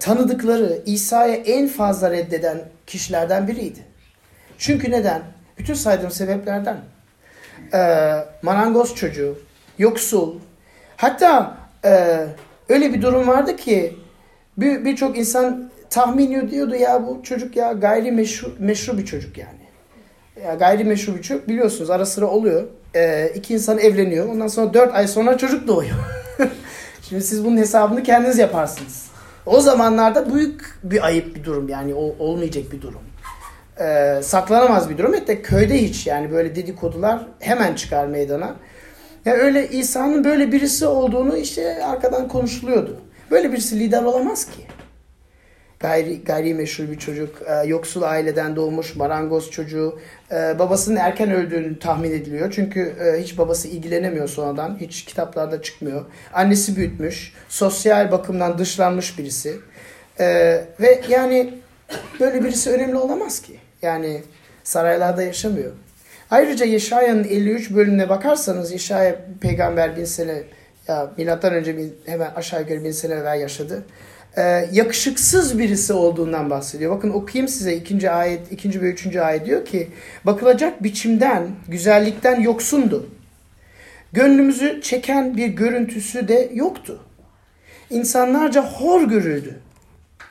tanıdıkları 0.00 0.82
İsa'ya 0.86 1.34
en 1.34 1.68
fazla 1.68 2.10
reddeden 2.10 2.60
kişilerden 2.86 3.48
biriydi. 3.48 3.78
Çünkü 4.58 4.90
neden? 4.90 5.22
Bütün 5.58 5.74
saydığım 5.74 6.10
sebeplerden. 6.10 6.76
Ee, 7.74 8.24
marangoz 8.42 8.94
çocuğu, 8.94 9.38
yoksul. 9.78 10.34
Hatta 10.96 11.56
e, 11.84 12.18
öyle 12.68 12.94
bir 12.94 13.02
durum 13.02 13.28
vardı 13.28 13.56
ki 13.56 13.96
birçok 14.56 15.14
bir 15.14 15.18
insan 15.18 15.70
tahmin 15.90 16.32
ediyordu 16.32 16.74
ya 16.74 17.06
bu 17.06 17.22
çocuk 17.22 17.56
ya 17.56 17.72
gayri 17.72 18.12
meşru, 18.12 18.54
meşru 18.58 18.98
bir 18.98 19.06
çocuk 19.06 19.38
yani 19.38 19.68
ya 20.44 20.54
gayrimeşru 20.54 21.16
bir 21.16 21.22
çocuk 21.22 21.48
biliyorsunuz 21.48 21.90
ara 21.90 22.06
sıra 22.06 22.26
oluyor. 22.26 22.64
Ee, 22.94 23.32
iki 23.34 23.54
insan 23.54 23.78
evleniyor. 23.78 24.28
Ondan 24.28 24.46
sonra 24.46 24.74
dört 24.74 24.94
ay 24.94 25.08
sonra 25.08 25.38
çocuk 25.38 25.68
doğuyor. 25.68 25.96
Şimdi 27.08 27.22
siz 27.22 27.44
bunun 27.44 27.56
hesabını 27.56 28.02
kendiniz 28.02 28.38
yaparsınız. 28.38 29.06
O 29.46 29.60
zamanlarda 29.60 30.34
büyük 30.34 30.78
bir 30.82 31.06
ayıp 31.06 31.36
bir 31.36 31.44
durum 31.44 31.68
yani 31.68 31.94
olmayacak 31.94 32.64
bir 32.72 32.82
durum. 32.82 33.00
Ee, 33.80 34.20
saklanamaz 34.22 34.90
bir 34.90 34.98
durum. 34.98 35.12
Hatta 35.12 35.42
köyde 35.42 35.82
hiç 35.82 36.06
yani 36.06 36.32
böyle 36.32 36.54
dedikodular 36.54 37.26
hemen 37.38 37.74
çıkar 37.74 38.06
meydana. 38.06 38.56
Ya 39.24 39.34
öyle 39.34 39.68
İsa'nın 39.68 40.24
böyle 40.24 40.52
birisi 40.52 40.86
olduğunu 40.86 41.36
işte 41.36 41.84
arkadan 41.84 42.28
konuşuluyordu. 42.28 43.00
Böyle 43.30 43.52
birisi 43.52 43.80
lider 43.80 44.02
olamaz 44.02 44.50
ki 44.50 44.66
gayri, 45.80 46.24
gayrimeşru 46.24 46.90
bir 46.90 46.98
çocuk, 46.98 47.42
e, 47.46 47.68
yoksul 47.68 48.02
aileden 48.02 48.56
doğmuş 48.56 48.96
marangoz 48.96 49.50
çocuğu. 49.50 49.98
E, 50.32 50.58
babasının 50.58 50.96
erken 50.96 51.30
öldüğünü 51.30 51.78
tahmin 51.78 52.10
ediliyor. 52.10 52.52
Çünkü 52.52 52.80
e, 52.80 53.22
hiç 53.22 53.38
babası 53.38 53.68
ilgilenemiyor 53.68 54.28
sonradan. 54.28 54.78
Hiç 54.80 55.04
kitaplarda 55.04 55.62
çıkmıyor. 55.62 56.04
Annesi 56.34 56.76
büyütmüş. 56.76 57.34
Sosyal 57.48 58.12
bakımdan 58.12 58.58
dışlanmış 58.58 59.18
birisi. 59.18 59.56
E, 60.20 60.26
ve 60.80 61.00
yani 61.08 61.54
böyle 62.20 62.44
birisi 62.44 62.70
önemli 62.70 62.96
olamaz 62.96 63.42
ki. 63.42 63.58
Yani 63.82 64.22
saraylarda 64.64 65.22
yaşamıyor. 65.22 65.72
Ayrıca 66.30 66.66
Yeşaya'nın 66.66 67.24
53 67.24 67.70
bölümüne 67.70 68.08
bakarsanız 68.08 68.72
Yeşaya 68.72 69.16
peygamber 69.40 69.96
bin 69.96 70.04
sene 70.04 70.42
ya 70.88 71.10
milattan 71.16 71.54
önce 71.54 71.76
bin, 71.76 71.94
hemen 72.06 72.30
aşağı 72.36 72.60
yukarı 72.60 72.84
bin 72.84 72.90
sene 72.90 73.14
evvel 73.14 73.40
yaşadı 73.40 73.84
e, 74.38 74.68
yakışıksız 74.72 75.58
birisi 75.58 75.92
olduğundan 75.92 76.50
bahsediyor. 76.50 76.96
Bakın 76.96 77.10
okuyayım 77.10 77.48
size 77.48 77.74
ikinci 77.74 78.10
ayet, 78.10 78.52
ikinci 78.52 78.82
ve 78.82 78.90
üçüncü 78.90 79.20
ayet 79.20 79.46
diyor 79.46 79.64
ki 79.64 79.90
bakılacak 80.24 80.82
biçimden, 80.82 81.50
güzellikten 81.68 82.40
yoksundu. 82.40 83.10
Gönlümüzü 84.12 84.80
çeken 84.82 85.36
bir 85.36 85.46
görüntüsü 85.46 86.28
de 86.28 86.50
yoktu. 86.54 87.00
İnsanlarca 87.90 88.62
hor 88.62 89.08
görüldü. 89.08 89.58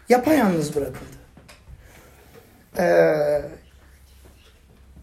Yapayalnız 0.10 0.76
bırakıldı. 0.76 1.17
Ee, 2.80 3.42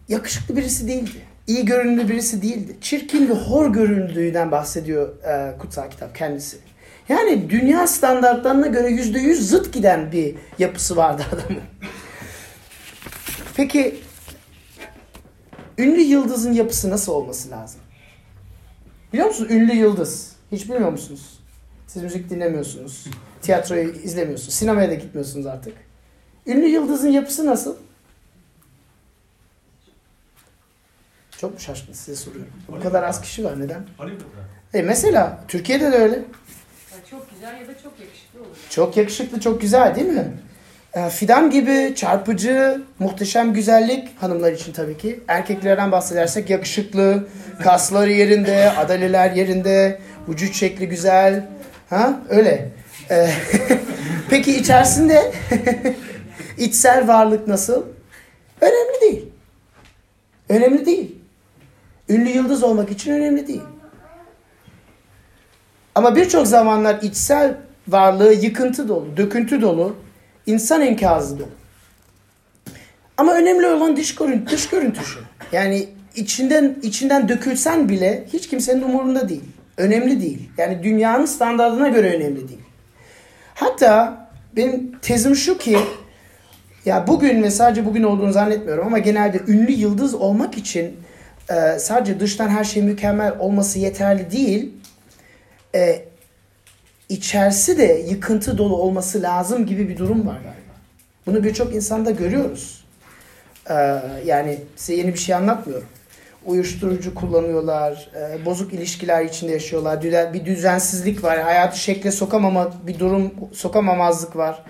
yakışıklı 0.09 0.57
birisi 0.57 0.89
değildi. 0.89 1.11
İyi 1.47 1.65
görünümlü 1.65 2.09
birisi 2.09 2.43
değildi. 2.43 2.77
Çirkin 2.81 3.29
ve 3.29 3.33
hor 3.33 3.73
göründüğünden 3.73 4.51
bahsediyor 4.51 5.23
e, 5.25 5.59
kutsal 5.59 5.91
kitap 5.91 6.15
kendisi. 6.15 6.59
Yani 7.09 7.51
dünya 7.51 7.87
standartlarına 7.87 8.67
göre 8.67 8.89
yüzde 8.89 9.19
yüz 9.19 9.49
zıt 9.49 9.73
giden 9.73 10.13
bir 10.13 10.35
yapısı 10.59 10.97
vardı 10.97 11.23
adamın. 11.33 11.63
Peki 13.57 14.01
ünlü 15.79 16.01
yıldızın 16.01 16.53
yapısı 16.53 16.91
nasıl 16.91 17.13
olması 17.13 17.51
lazım? 17.51 17.81
Biliyor 19.13 19.29
musunuz 19.29 19.51
ünlü 19.51 19.75
yıldız? 19.75 20.33
Hiç 20.53 20.65
bilmiyor 20.71 20.91
musunuz? 20.91 21.39
Siz 21.87 22.03
müzik 22.03 22.31
dinlemiyorsunuz. 22.31 23.07
Tiyatroyu 23.43 23.91
izlemiyorsunuz. 23.91 24.55
Sinemaya 24.55 24.91
da 24.91 24.95
gitmiyorsunuz 24.95 25.47
artık. 25.47 25.75
Ünlü 26.47 26.67
yıldızın 26.67 27.09
yapısı 27.09 27.47
nasıl? 27.47 27.77
Çok 31.41 31.53
mu 31.55 31.61
şaşkın 31.61 31.93
size 31.93 32.17
soruyorum. 32.17 32.53
Bu 32.69 32.81
kadar 32.83 33.03
az 33.03 33.21
kişi 33.21 33.45
var 33.45 33.61
neden? 33.61 33.83
E 34.75 34.83
mesela 34.83 35.41
Türkiye'de 35.49 35.93
de 35.93 35.97
öyle. 35.97 36.23
Çok 37.11 37.31
güzel 37.31 37.61
ya 37.61 37.69
da 37.69 37.73
çok 37.83 38.01
yakışıklı 38.01 38.41
olur. 38.41 38.57
Çok 38.71 38.97
yakışıklı, 38.97 39.41
çok 39.41 39.61
güzel 39.61 39.95
değil 39.97 40.07
mi? 40.07 40.33
E, 40.95 41.11
Fidan 41.11 41.51
gibi 41.51 41.93
çarpıcı, 41.97 42.83
muhteşem 42.99 43.53
güzellik 43.53 44.23
hanımlar 44.23 44.53
için 44.53 44.73
tabii 44.73 44.99
ki. 44.99 45.21
Erkeklerden 45.29 45.93
bahsedersek 45.93 46.51
yakışıklı, 46.51 47.29
kasları 47.63 48.13
yerinde, 48.13 48.71
adaleler 48.71 49.31
yerinde, 49.31 50.01
vücut 50.29 50.55
şekli 50.55 50.89
güzel. 50.89 51.49
Ha? 51.91 52.21
Öyle. 52.29 52.71
E, 53.11 53.31
Peki 54.31 54.57
içerisinde 54.57 55.33
içsel 56.59 57.09
varlık 57.09 57.49
nasıl? 57.49 57.83
Önemli 58.61 59.01
değil. 59.01 59.29
Önemli 60.49 60.87
değil. 60.87 61.19
Ünlü 62.09 62.29
yıldız 62.29 62.63
olmak 62.63 62.91
için 62.91 63.13
önemli 63.13 63.47
değil. 63.47 63.63
Ama 65.95 66.17
birçok 66.17 66.47
zamanlar 66.47 67.03
içsel 67.03 67.57
varlığı 67.89 68.33
yıkıntı 68.33 68.89
dolu, 68.89 69.17
döküntü 69.17 69.63
dolu, 69.63 69.97
insan 70.47 70.81
enkazı 70.81 71.39
dolu. 71.39 71.49
Ama 73.17 73.35
önemli 73.35 73.67
olan 73.67 73.97
dış 73.97 74.15
görüntü, 74.15 74.51
dış 74.51 74.69
görüntüsü. 74.69 75.19
Yani 75.53 75.89
içinden 76.15 76.77
içinden 76.83 77.29
dökülsen 77.29 77.89
bile 77.89 78.25
hiç 78.33 78.49
kimsenin 78.49 78.83
umurunda 78.83 79.29
değil. 79.29 79.45
Önemli 79.77 80.21
değil. 80.21 80.51
Yani 80.59 80.83
dünyanın 80.83 81.27
standartına 81.27 81.89
göre 81.89 82.17
önemli 82.17 82.49
değil. 82.49 82.61
Hatta 83.55 84.27
benim 84.57 84.99
tezim 85.03 85.37
şu 85.37 85.59
ki 85.59 85.79
ya 86.85 87.07
bugün 87.07 87.43
ve 87.43 87.51
sadece 87.51 87.87
bugün 87.87 88.03
olduğunu 88.03 88.33
zannetmiyorum 88.33 88.87
ama 88.87 88.99
genelde 88.99 89.41
ünlü 89.49 89.73
yıldız 89.73 90.15
olmak 90.15 90.59
için 90.59 90.97
e, 91.51 91.79
sadece 91.79 92.21
dıştan 92.21 92.49
her 92.49 92.65
şey 92.65 92.83
mükemmel 92.83 93.39
olması 93.39 93.79
yeterli 93.79 94.31
değil. 94.31 94.73
E, 95.75 96.05
içerisi 97.09 97.79
de 97.79 98.05
yıkıntı 98.09 98.59
dolu 98.59 98.77
olması 98.77 99.23
lazım 99.23 99.67
gibi 99.67 99.89
bir 99.89 99.99
durum 99.99 100.27
var 100.27 100.35
galiba. 100.35 100.75
Bunu 101.27 101.45
birçok 101.45 101.75
insanda 101.75 102.11
görüyoruz. 102.11 102.85
E, 103.71 103.75
yani 104.27 104.59
size 104.77 104.95
yeni 104.95 105.13
bir 105.13 105.19
şey 105.19 105.35
anlatmıyorum. 105.35 105.89
Uyuşturucu 106.45 107.15
kullanıyorlar, 107.15 108.11
e, 108.17 108.45
bozuk 108.45 108.73
ilişkiler 108.73 109.25
içinde 109.25 109.53
yaşıyorlar, 109.53 110.03
bir 110.33 110.45
düzensizlik 110.45 111.25
var, 111.25 111.41
hayatı 111.41 111.79
şekle 111.79 112.13
sokamama 112.13 112.73
bir 112.87 112.99
durum, 112.99 113.35
sokamamazlık 113.53 114.37
var. 114.37 114.65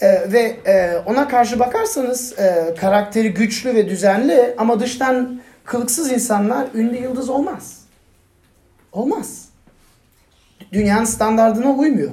E, 0.00 0.32
ve 0.32 0.56
e, 0.66 0.96
ona 1.06 1.28
karşı 1.28 1.58
bakarsanız 1.58 2.38
e, 2.38 2.74
karakteri 2.80 3.34
güçlü 3.34 3.74
ve 3.74 3.88
düzenli 3.88 4.54
ama 4.58 4.80
dıştan 4.80 5.40
kılıksız 5.64 6.12
insanlar 6.12 6.66
ünlü 6.74 6.96
yıldız 6.96 7.28
olmaz. 7.28 7.80
Olmaz. 8.92 9.48
Dünyanın 10.72 11.04
standardına 11.04 11.70
uymuyor. 11.70 12.10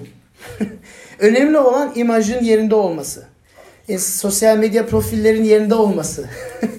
Önemli 1.20 1.58
olan 1.58 1.92
imajın 1.96 2.44
yerinde 2.44 2.75
olması. 2.75 3.25
E, 3.90 3.98
sosyal 3.98 4.58
medya 4.58 4.86
profillerin 4.86 5.44
yerinde 5.44 5.75
olması. 5.75 6.30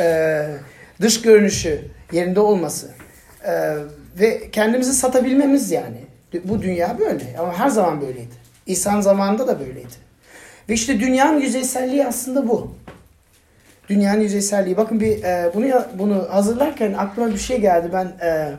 E, 0.00 0.46
dış 1.00 1.22
görünüşü 1.22 1.84
yerinde 2.12 2.40
olması. 2.40 2.90
E, 3.44 3.74
ve 4.20 4.50
kendimizi 4.50 4.92
satabilmemiz 4.92 5.70
yani. 5.70 5.96
Bu 6.44 6.62
dünya 6.62 6.98
böyle 6.98 7.36
ama 7.38 7.58
her 7.58 7.68
zaman 7.68 8.00
böyleydi. 8.00 8.34
İhsan 8.66 9.00
zamanında 9.00 9.46
da 9.46 9.60
böyleydi. 9.60 10.09
Ve 10.70 10.74
işte 10.74 11.00
dünyanın 11.00 11.40
yüzeyselliği 11.40 12.06
aslında 12.06 12.48
bu. 12.48 12.74
Dünyanın 13.88 14.20
yüzeyselliği. 14.20 14.76
Bakın 14.76 15.00
bir 15.00 15.22
e, 15.22 15.50
bunu 15.54 15.84
bunu 15.94 16.26
hazırlarken 16.30 16.92
aklıma 16.92 17.30
bir 17.30 17.38
şey 17.38 17.60
geldi. 17.60 17.90
Ben 17.92 18.12
e, 18.26 18.52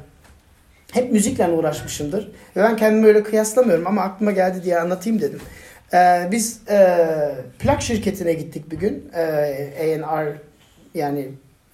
hep 0.91 1.11
müzikle 1.11 1.47
uğraşmışımdır. 1.47 2.31
Ve 2.55 2.63
ben 2.63 2.75
kendimi 2.75 3.07
öyle 3.07 3.23
kıyaslamıyorum 3.23 3.87
ama 3.87 4.01
aklıma 4.01 4.31
geldi 4.31 4.63
diye 4.63 4.79
anlatayım 4.79 5.21
dedim. 5.21 5.39
E, 5.93 6.27
biz 6.31 6.61
e, 6.69 6.97
plak 7.59 7.81
şirketine 7.81 8.33
gittik 8.33 8.71
bir 8.71 8.77
gün. 8.77 9.09
E, 9.15 9.21
A&R 9.79 10.33
yani 10.93 11.29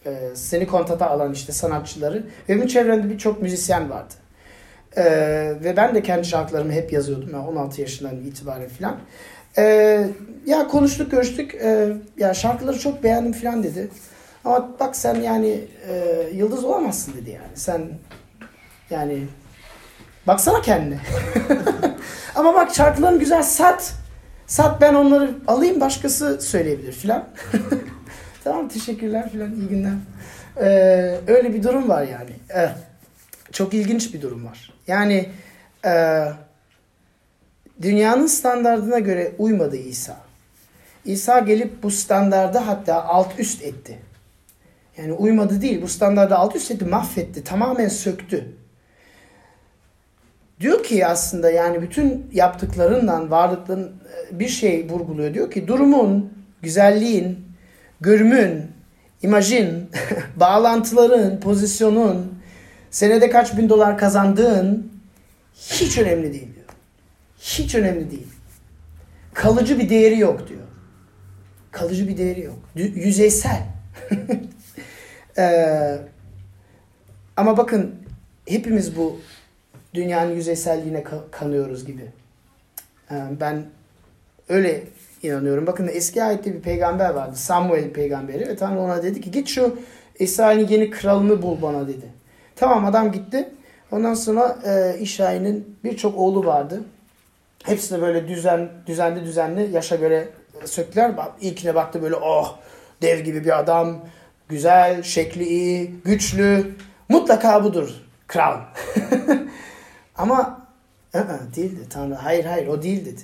e, 0.06 0.12
seni 0.34 0.68
kontata 0.68 1.10
alan 1.10 1.34
işte 1.34 1.54
sanatçıları. 1.54 2.24
Ve 2.50 2.56
benim 2.56 2.68
çevremde 2.68 3.10
birçok 3.10 3.42
müzisyen 3.42 3.90
vardı. 3.90 4.14
E, 4.98 5.04
ve 5.64 5.78
ben 5.78 5.96
de 5.96 6.04
kendi 6.04 6.28
şarkılarımı 6.28 6.72
hep 6.72 6.94
yazıyordum. 6.94 7.30
Yani 7.34 7.48
16 7.48 7.82
yaşından 7.82 8.16
itibaren 8.16 8.68
filan. 8.68 8.98
Ee, 9.58 10.08
ya 10.46 10.68
konuştuk 10.68 11.12
görüştük. 11.12 11.56
Ee, 11.56 11.94
ya 12.18 12.34
şarkıları 12.34 12.80
çok 12.80 13.04
beğendim 13.04 13.34
falan 13.34 13.64
dedi. 13.64 13.90
Ama 14.46 14.80
bak 14.80 14.96
sen 14.96 15.16
yani 15.16 15.68
e, 15.90 16.24
yıldız 16.34 16.64
olamazsın 16.64 17.14
dedi 17.14 17.30
yani. 17.30 17.52
Sen 17.56 17.82
yani 18.90 19.28
baksana 20.28 20.62
kendine. 20.62 21.00
Ama 22.36 22.54
bak 22.54 22.76
şarkıların 22.76 23.20
güzel 23.20 23.44
sat. 23.44 23.94
Sat 24.48 24.82
ben 24.82 24.94
onları 24.94 25.32
alayım 25.48 25.82
başkası 25.82 26.42
söyleyebilir 26.42 26.92
filan. 26.94 27.28
tamam 28.44 28.68
teşekkürler 28.68 29.32
filan 29.32 29.56
iyi 29.56 29.68
günler. 29.68 29.94
Ee, 30.62 31.20
öyle 31.28 31.54
bir 31.54 31.64
durum 31.64 31.90
var 31.90 32.04
yani. 32.04 32.32
Evet. 32.50 32.76
Çok 33.52 33.74
ilginç 33.74 34.14
bir 34.14 34.22
durum 34.22 34.46
var. 34.46 34.74
Yani 34.88 35.30
eee 35.86 36.34
dünyanın 37.82 38.28
standardına 38.28 39.00
göre 39.00 39.32
uymadı 39.38 39.78
İsa. 39.78 40.18
İsa 41.06 41.40
gelip 41.40 41.84
bu 41.84 41.92
standarda 41.92 42.68
hatta 42.68 43.04
alt 43.06 43.40
üst 43.40 43.64
etti. 43.64 44.00
Yani 44.98 45.14
uymadı 45.14 45.62
değil, 45.62 45.82
bu 45.82 45.88
standarda 45.88 46.38
alt 46.38 46.56
üst 46.56 46.72
etti, 46.72 46.86
mahvetti, 46.86 47.44
tamamen 47.44 47.88
söktü. 47.88 48.56
Diyor 50.60 50.84
ki 50.84 51.08
aslında 51.08 51.52
yani 51.52 51.82
bütün 51.82 52.30
yaptıklarından 52.34 53.32
varlıkların 53.32 53.92
bir 54.32 54.48
şey 54.48 54.90
vurguluyor. 54.90 55.34
Diyor 55.34 55.52
ki 55.52 55.68
durumun, 55.68 56.34
güzelliğin, 56.62 57.46
görümün, 58.02 58.72
imajın, 59.22 59.90
bağlantıların, 60.36 61.40
pozisyonun, 61.40 62.34
senede 62.92 63.30
kaç 63.30 63.58
bin 63.58 63.70
dolar 63.70 63.98
kazandığın 63.98 64.92
hiç 65.56 65.98
önemli 65.98 66.34
değil 66.34 66.56
diyor. 66.56 66.67
Hiç 67.40 67.76
önemli 67.76 68.12
değil. 68.12 68.28
Kalıcı 69.34 69.80
bir 69.80 69.90
değeri 69.90 70.20
yok 70.20 70.50
diyor. 70.50 70.62
Kalıcı 71.72 72.08
bir 72.08 72.18
değeri 72.18 72.42
yok. 72.42 72.60
Dü- 72.76 73.00
yüzeysel. 73.00 73.64
Ee, 75.40 75.98
ama 77.38 77.58
bakın 77.58 77.96
hepimiz 78.48 78.98
bu 78.98 79.20
dünyanın 79.94 80.36
yüzeyselliğine 80.36 81.00
ka- 81.00 81.32
kanıyoruz 81.32 81.86
gibi. 81.86 82.12
Ee, 83.12 83.16
ben 83.40 83.66
öyle 84.50 84.84
inanıyorum. 85.24 85.68
Bakın 85.68 85.90
eski 85.94 86.24
ayette 86.24 86.54
bir 86.54 86.62
peygamber 86.62 87.10
vardı. 87.10 87.36
Samuel 87.36 87.92
peygamberi 87.94 88.48
ve 88.48 88.56
Tanrı 88.56 88.80
ona 88.80 89.04
dedi 89.04 89.22
ki 89.22 89.32
git 89.32 89.48
şu 89.48 89.80
İsrail'in 90.20 90.68
yeni 90.68 90.90
kralını 90.90 91.42
bul 91.42 91.62
bana 91.62 91.88
dedi. 91.88 92.06
Tamam 92.56 92.86
adam 92.86 93.12
gitti. 93.12 93.50
Ondan 93.92 94.14
sonra 94.14 94.60
e, 94.66 95.00
İsrail'in 95.00 95.78
birçok 95.84 96.18
oğlu 96.18 96.46
vardı. 96.46 96.84
Hepsi 97.64 97.96
de 97.96 98.02
böyle 98.02 98.28
düzen, 98.28 98.70
düzenli 98.88 99.26
düzenli 99.26 99.72
yaşa 99.72 99.96
göre 99.96 100.28
söktüler. 100.66 101.12
İlkine 101.42 101.76
baktı 101.76 102.02
böyle 102.02 102.16
oh 102.16 102.58
dev 103.02 103.20
gibi 103.20 103.46
bir 103.46 103.60
adam. 103.60 104.06
Güzel, 104.50 105.04
şekli 105.04 105.44
iyi, 105.44 105.96
güçlü. 106.06 106.76
Mutlaka 107.10 107.64
budur 107.64 107.90
kral. 108.28 108.60
Ama 110.18 110.68
değildi 111.56 111.82
Tanrı. 111.90 112.16
Hayır 112.16 112.46
hayır 112.46 112.68
o 112.68 112.82
değil 112.82 113.06
dedi. 113.06 113.22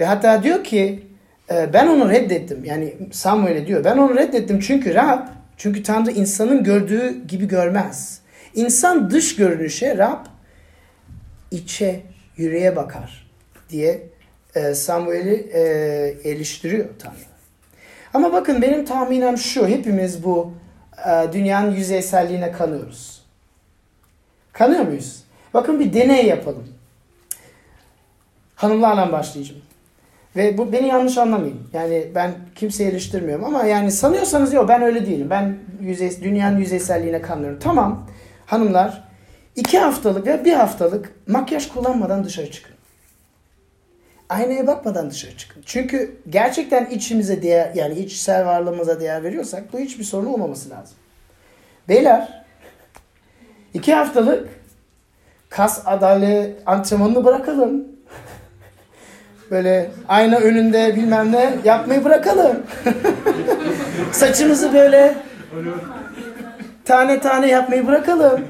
Ve 0.00 0.04
hatta 0.04 0.42
diyor 0.42 0.64
ki 0.64 1.06
e, 1.50 1.72
ben 1.72 1.86
onu 1.86 2.10
reddettim. 2.10 2.64
Yani 2.64 2.94
Samuel'e 3.12 3.66
diyor 3.66 3.84
ben 3.84 3.98
onu 3.98 4.16
reddettim 4.16 4.60
çünkü 4.60 4.94
Rab 4.94 5.26
çünkü 5.56 5.82
Tanrı 5.82 6.10
insanın 6.10 6.64
gördüğü 6.64 7.26
gibi 7.26 7.48
görmez. 7.48 8.20
İnsan 8.54 9.10
dış 9.10 9.36
görünüşe 9.36 9.98
Rab 9.98 10.26
içe 11.50 12.02
yüreğe 12.36 12.76
bakar 12.76 13.23
diye 13.74 14.02
e, 14.54 14.74
Samuel'i 14.74 15.50
e, 15.52 15.60
eleştiriyor 16.30 16.86
Tanrı. 16.98 17.16
Ama 18.14 18.32
bakın 18.32 18.62
benim 18.62 18.84
tahminem 18.84 19.38
şu 19.38 19.66
hepimiz 19.66 20.24
bu 20.24 20.52
e, 21.06 21.32
dünyanın 21.32 21.70
yüzeyselliğine 21.74 22.52
kanıyoruz. 22.52 23.22
Kanıyor 24.52 24.84
muyuz? 24.84 25.24
Bakın 25.54 25.80
bir 25.80 25.92
deney 25.92 26.26
yapalım. 26.26 26.68
Hanımlarla 28.56 29.12
başlayacağım. 29.12 29.62
Ve 30.36 30.58
bu 30.58 30.72
beni 30.72 30.86
yanlış 30.86 31.18
anlamayın. 31.18 31.60
Yani 31.72 32.08
ben 32.14 32.34
kimseyi 32.54 32.90
eleştirmiyorum 32.90 33.44
ama 33.44 33.64
yani 33.64 33.90
sanıyorsanız 33.90 34.52
yok 34.52 34.68
ben 34.68 34.82
öyle 34.82 35.06
değilim. 35.06 35.30
Ben 35.30 35.56
yüzey, 35.80 36.22
dünyanın 36.22 36.58
yüzeyselliğine 36.58 37.22
kanıyorum. 37.22 37.58
Tamam 37.58 38.06
hanımlar 38.46 39.04
iki 39.56 39.78
haftalık 39.78 40.26
ve 40.26 40.44
bir 40.44 40.52
haftalık 40.52 41.12
makyaj 41.28 41.68
kullanmadan 41.68 42.24
dışarı 42.24 42.50
çıkın. 42.50 42.73
Aynaya 44.28 44.66
bakmadan 44.66 45.10
dışarı 45.10 45.36
çıkın. 45.36 45.62
Çünkü 45.66 46.16
gerçekten 46.30 46.86
içimize 46.86 47.42
değer 47.42 47.70
yani 47.74 47.98
içsel 47.98 48.46
varlığımıza 48.46 49.00
değer 49.00 49.22
veriyorsak 49.22 49.72
bu 49.72 49.78
hiçbir 49.78 50.04
sorun 50.04 50.26
olmaması 50.26 50.70
lazım. 50.70 50.96
Beyler 51.88 52.44
iki 53.74 53.94
haftalık 53.94 54.48
kas 55.48 55.82
adalet 55.86 56.56
antrenmanını 56.66 57.24
bırakalım. 57.24 57.84
Böyle 59.50 59.90
ayna 60.08 60.36
önünde 60.36 60.96
bilmem 60.96 61.32
ne 61.32 61.54
yapmayı 61.64 62.04
bırakalım. 62.04 62.62
Saçımızı 64.12 64.72
böyle 64.72 65.14
tane 66.84 67.20
tane 67.20 67.48
yapmayı 67.48 67.86
bırakalım. 67.86 68.44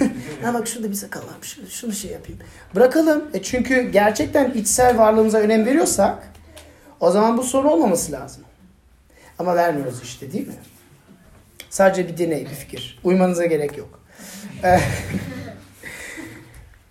ha 0.42 0.54
bak 0.54 0.68
şurada 0.68 0.90
bir 0.90 0.94
sakal 0.94 1.20
var. 1.20 1.56
Şunu, 1.70 1.92
şey 1.92 2.10
yapayım. 2.10 2.40
Bırakalım. 2.74 3.24
E 3.34 3.42
çünkü 3.42 3.90
gerçekten 3.90 4.50
içsel 4.50 4.98
varlığımıza 4.98 5.38
önem 5.38 5.66
veriyorsak 5.66 6.32
o 7.00 7.10
zaman 7.10 7.38
bu 7.38 7.42
soru 7.42 7.70
olmaması 7.70 8.12
lazım. 8.12 8.42
Ama 9.38 9.56
vermiyoruz 9.56 10.02
işte 10.02 10.32
değil 10.32 10.46
mi? 10.46 10.54
Sadece 11.70 12.08
bir 12.08 12.18
deney, 12.18 12.44
bir 12.44 12.54
fikir. 12.54 13.00
Uymanıza 13.04 13.46
gerek 13.46 13.78
yok. 13.78 14.00
Eh, 14.64 14.80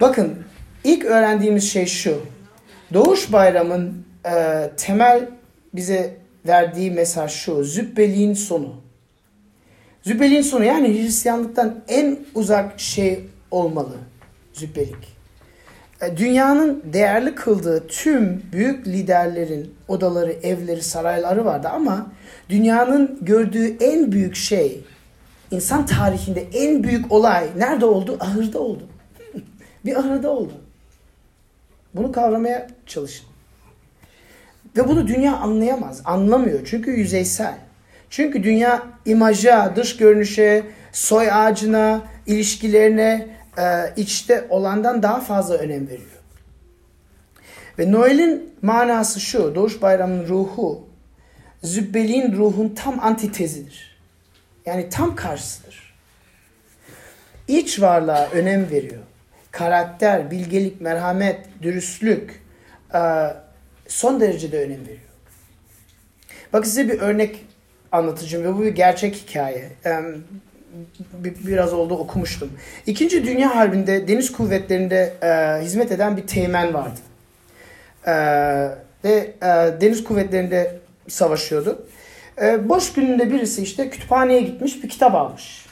Bakın 0.02 0.44
ilk 0.84 1.06
öğrendiğimiz 1.06 1.72
şey 1.72 1.86
şu. 1.86 2.22
Doğuş 2.94 3.32
Bayramı'nın 3.32 4.06
e, 4.26 4.70
temel 4.78 5.30
bize 5.74 6.18
verdiği 6.48 6.92
mesaj 6.92 7.32
şu. 7.32 7.64
Zübbeliğin 7.64 8.34
sonu. 8.34 8.76
Zübbeliğin 10.04 10.42
sonu 10.42 10.66
yani 10.66 10.88
Hristiyanlıktan 10.88 11.80
en 11.88 12.20
uzak 12.36 12.80
şey 12.80 13.26
olmalı. 13.52 13.96
Zübbelik. 14.54 15.20
E, 16.02 16.18
Dünyanın 16.18 16.84
değerli 16.94 17.36
kıldığı 17.36 17.88
tüm 17.88 18.44
büyük 18.52 18.88
liderlerin 18.88 19.74
odaları, 19.88 20.32
evleri, 20.32 20.84
sarayları 20.84 21.46
vardı 21.46 21.70
ama 21.70 22.12
dünyanın 22.50 23.20
gördüğü 23.22 23.78
en 23.84 24.12
büyük 24.12 24.36
şey, 24.36 24.82
insan 25.52 25.86
tarihinde 25.86 26.48
en 26.54 26.84
büyük 26.84 27.12
olay 27.12 27.48
nerede 27.58 27.86
oldu? 27.86 28.18
Ahırda 28.20 28.60
oldu. 28.60 28.84
Bir 29.86 29.96
ahırda 30.00 30.30
oldu. 30.30 30.54
Bunu 31.94 32.12
kavramaya 32.12 32.68
çalışın. 32.86 33.26
Ve 34.78 34.88
bunu 34.88 35.08
dünya 35.08 35.38
anlayamaz, 35.38 36.02
anlamıyor. 36.06 36.60
Çünkü 36.66 36.92
yüzeysel. 36.92 37.58
Çünkü 38.10 38.44
dünya 38.44 38.84
imaja, 39.06 39.74
dış 39.76 39.98
görünüşe, 39.98 40.64
soy 40.92 41.32
ağacına, 41.32 42.02
ilişkilerine, 42.26 43.28
e, 43.60 43.94
içte 43.96 44.48
olandan 44.50 45.04
daha 45.04 45.22
fazla 45.22 45.56
önem 45.56 45.88
veriyor. 45.88 46.20
Ve 47.80 47.92
Noel'in 47.92 48.54
manası 48.62 49.20
şu, 49.20 49.56
Doğuş 49.56 49.82
Bayramı'nın 49.82 50.28
ruhu, 50.28 50.90
Zübbeliğin 51.64 52.32
ruhun 52.38 52.70
tam 52.70 53.00
antitezidir. 53.00 54.00
Yani 54.66 54.90
tam 54.90 55.16
karşısıdır. 55.16 55.94
İç 57.48 57.82
varlığa 57.82 58.30
önem 58.30 58.72
veriyor. 58.72 59.02
Karakter, 59.52 60.32
bilgelik, 60.32 60.82
merhamet, 60.82 61.46
dürüstlük 61.62 62.44
e, 62.94 63.00
son 63.88 64.22
derecede 64.22 64.60
önem 64.60 64.82
veriyor. 64.82 65.00
Bak 66.54 66.68
size 66.68 66.90
bir 66.90 67.00
örnek 67.00 67.46
anlatacağım 67.92 68.46
ve 68.46 68.58
bu 68.58 68.64
bir 68.64 68.76
gerçek 68.76 69.16
hikaye. 69.16 69.70
Bir- 71.14 71.48
biraz 71.48 71.74
oldu 71.74 71.98
okumuştum. 71.98 72.50
İkinci 72.88 73.26
Dünya 73.26 73.56
Harbi'nde 73.56 74.08
deniz 74.08 74.32
kuvvetlerinde 74.32 75.14
e, 75.24 75.64
hizmet 75.66 75.92
eden 75.92 76.18
bir 76.18 76.28
teğmen 76.28 76.74
vardı. 76.74 77.00
E, 78.08 78.14
ve 79.04 79.34
e, 79.42 79.82
deniz 79.82 80.04
kuvvetlerinde 80.04 80.80
savaşıyordu. 81.08 81.86
E, 82.42 82.70
boş 82.70 82.94
gününde 82.94 83.32
birisi 83.32 83.64
işte 83.64 83.90
kütüphaneye 83.90 84.42
gitmiş 84.42 84.84
bir 84.84 84.90
kitap 84.90 85.16
almış. 85.16 85.66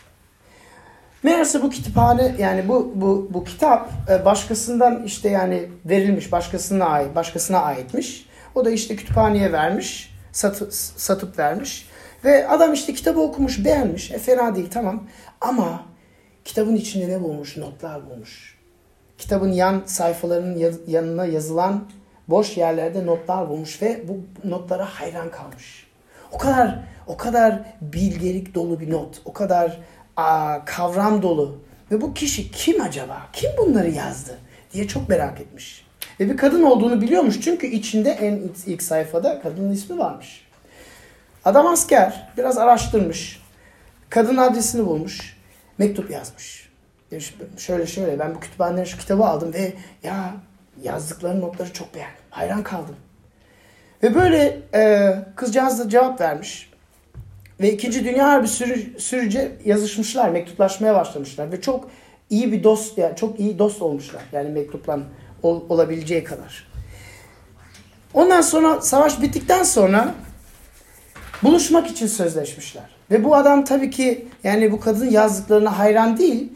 Meğerse 1.24 1.62
bu 1.62 1.70
kütüphane 1.70 2.36
yani 2.40 2.68
bu 2.68 2.92
bu 2.96 3.30
bu 3.34 3.44
kitap 3.44 3.90
e, 4.10 4.26
başkasından 4.26 5.04
işte 5.04 5.30
yani 5.30 5.64
verilmiş, 5.86 6.32
başkasına 6.32 6.86
ait, 6.86 7.16
başkasına 7.16 7.60
aitmiş. 7.60 8.26
O 8.56 8.66
da 8.66 8.72
işte 8.72 8.96
kütüphaneye 8.96 9.52
vermiş, 9.52 10.14
satı, 10.32 10.68
satıp 10.72 11.40
vermiş. 11.40 11.87
Ve 12.24 12.48
adam 12.48 12.74
işte 12.74 12.94
kitabı 12.94 13.20
okumuş, 13.20 13.66
beğenmiş. 13.66 14.12
E 14.12 14.18
fena 14.18 14.56
değil 14.56 14.68
tamam. 14.72 15.04
Ama 15.42 15.84
kitabın 16.46 16.76
içinde 16.76 17.10
ne 17.10 17.22
bulmuş? 17.22 17.58
Notlar 17.58 18.10
bulmuş. 18.10 18.58
Kitabın 19.18 19.52
yan 19.52 19.82
sayfalarının 19.86 20.80
yanına 20.88 21.26
yazılan 21.26 21.84
boş 22.28 22.58
yerlerde 22.58 23.06
notlar 23.06 23.50
bulmuş 23.50 23.82
ve 23.82 24.04
bu 24.08 24.48
notlara 24.50 24.86
hayran 24.86 25.32
kalmış. 25.32 25.88
O 26.32 26.38
kadar 26.38 26.80
o 27.08 27.18
kadar 27.18 27.62
bilgelik 27.82 28.56
dolu 28.56 28.80
bir 28.80 28.92
not, 28.92 29.22
o 29.26 29.34
kadar 29.34 29.78
aa, 30.18 30.66
kavram 30.66 31.22
dolu. 31.22 31.60
Ve 31.92 32.02
bu 32.02 32.14
kişi 32.14 32.52
kim 32.52 32.82
acaba? 32.82 33.28
Kim 33.34 33.50
bunları 33.58 33.90
yazdı? 33.90 34.38
diye 34.74 34.88
çok 34.88 35.10
merak 35.10 35.42
etmiş. 35.42 35.86
Ve 36.20 36.30
bir 36.30 36.38
kadın 36.38 36.64
olduğunu 36.64 37.02
biliyormuş 37.02 37.42
çünkü 37.42 37.68
içinde 37.68 38.10
en 38.10 38.42
ilk 38.66 38.84
sayfada 38.84 39.42
kadının 39.42 39.72
ismi 39.72 39.98
varmış. 39.98 40.47
Adam 41.48 41.68
asker, 41.68 42.30
biraz 42.38 42.58
araştırmış. 42.58 43.42
Kadın 44.10 44.38
adresini 44.38 44.86
bulmuş. 44.86 45.38
Mektup 45.78 46.12
yazmış. 46.12 46.70
Demiş 47.12 47.36
şöyle 47.58 47.88
şöyle 47.88 48.20
ben 48.20 48.36
bu 48.36 48.40
kütüphaneden 48.40 48.84
şu 48.84 48.98
kitabı 48.98 49.26
aldım 49.26 49.54
ve 49.54 49.74
ya 50.04 50.34
yazdıkları 50.84 51.42
notları 51.42 51.74
çok 51.74 51.96
beğendim. 51.96 52.16
Hayran 52.30 52.64
kaldım. 52.64 52.96
Ve 54.04 54.16
böyle 54.16 54.60
e, 54.74 55.14
kızcağız 55.36 55.80
da 55.80 55.90
cevap 55.90 56.22
vermiş. 56.22 56.70
Ve 57.60 57.72
İkinci 57.72 58.06
Dünya 58.06 58.28
Harbi 58.28 58.48
sürü, 58.48 59.00
sürüce 59.00 59.52
yazışmışlar, 59.66 60.30
mektuplaşmaya 60.30 60.96
başlamışlar. 60.96 61.52
Ve 61.52 61.62
çok 61.62 61.90
iyi 62.30 62.52
bir 62.52 62.64
dost, 62.64 62.98
yani 62.98 63.16
çok 63.16 63.40
iyi 63.40 63.60
dost 63.60 63.82
olmuşlar. 63.82 64.22
Yani 64.32 64.50
mektuplan 64.50 65.04
ol- 65.44 65.64
olabileceği 65.70 66.24
kadar. 66.24 66.68
Ondan 68.14 68.42
sonra 68.42 68.82
savaş 68.82 69.22
bittikten 69.22 69.64
sonra 69.64 70.14
buluşmak 71.44 71.88
için 71.88 72.08
sözleşmişler. 72.08 72.84
Ve 73.12 73.24
bu 73.24 73.36
adam 73.36 73.66
tabii 73.66 73.90
ki 73.90 74.28
yani 74.44 74.72
bu 74.72 74.80
kadın 74.80 75.10
yazdıklarına 75.10 75.80
hayran 75.80 76.18
değil. 76.18 76.54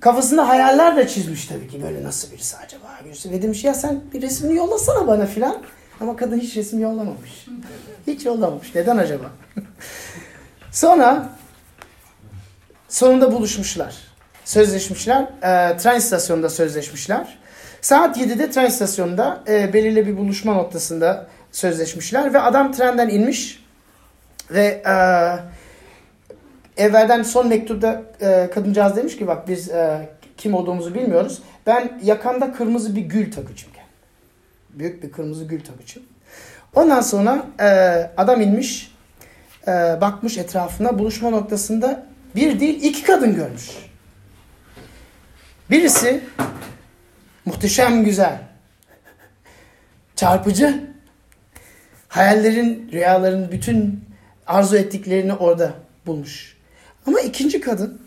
Kafasında 0.00 0.48
hayaller 0.48 0.96
de 0.96 1.08
çizmiş 1.08 1.46
tabii 1.46 1.68
ki 1.68 1.82
böyle 1.82 2.04
nasıl 2.04 2.32
birisi 2.32 2.56
acaba 2.56 2.86
birisi. 3.04 3.30
Ve 3.30 3.42
demiş 3.42 3.64
ya 3.64 3.74
sen 3.74 4.00
bir 4.14 4.22
resmini 4.22 4.56
yollasana 4.56 5.06
bana 5.06 5.26
filan. 5.26 5.56
Ama 6.00 6.16
kadın 6.16 6.38
hiç 6.38 6.56
resim 6.56 6.80
yollamamış. 6.80 7.46
Hiç 8.06 8.26
yollamamış. 8.26 8.74
Neden 8.74 8.96
acaba? 8.96 9.24
Sonra 10.72 11.28
sonunda 12.88 13.32
buluşmuşlar. 13.32 13.96
Sözleşmişler. 14.44 15.22
E, 15.22 15.76
tren 15.76 15.96
istasyonunda 15.96 16.48
sözleşmişler. 16.48 17.38
Saat 17.80 18.18
7'de 18.18 18.50
tren 18.50 18.66
istasyonunda 18.66 19.42
e, 19.48 19.72
belirli 19.72 20.06
bir 20.06 20.16
buluşma 20.16 20.54
noktasında 20.54 21.26
sözleşmişler. 21.52 22.34
Ve 22.34 22.40
adam 22.40 22.72
trenden 22.72 23.08
inmiş. 23.08 23.65
Ve 24.50 24.82
e, 24.86 24.94
evvelden 26.84 27.22
son 27.22 27.48
mektupta 27.48 28.02
e, 28.20 28.50
kadıncağız 28.54 28.96
demiş 28.96 29.16
ki 29.16 29.26
bak 29.26 29.48
biz 29.48 29.70
e, 29.70 30.08
kim 30.36 30.54
olduğumuzu 30.54 30.94
bilmiyoruz. 30.94 31.42
Ben 31.66 32.00
yakanda 32.02 32.52
kırmızı 32.52 32.96
bir 32.96 33.00
gül 33.00 33.32
takıcım. 33.32 33.70
Büyük 34.70 35.02
bir 35.02 35.12
kırmızı 35.12 35.44
gül 35.44 35.64
takıcım. 35.64 36.02
Ondan 36.74 37.00
sonra 37.00 37.46
e, 37.60 37.66
adam 38.16 38.40
inmiş, 38.40 38.94
e, 39.66 39.70
bakmış 40.00 40.38
etrafına 40.38 40.98
buluşma 40.98 41.30
noktasında 41.30 42.06
bir 42.34 42.60
değil 42.60 42.82
iki 42.82 43.02
kadın 43.02 43.34
görmüş. 43.34 43.70
Birisi 45.70 46.20
muhteşem 47.44 48.04
güzel, 48.04 48.38
çarpıcı, 50.16 50.90
hayallerin, 52.08 52.88
rüyaların 52.92 53.52
bütün 53.52 54.05
arzu 54.46 54.76
ettiklerini 54.76 55.34
orada 55.34 55.74
bulmuş. 56.06 56.56
Ama 57.06 57.20
ikinci 57.20 57.60
kadın 57.60 58.00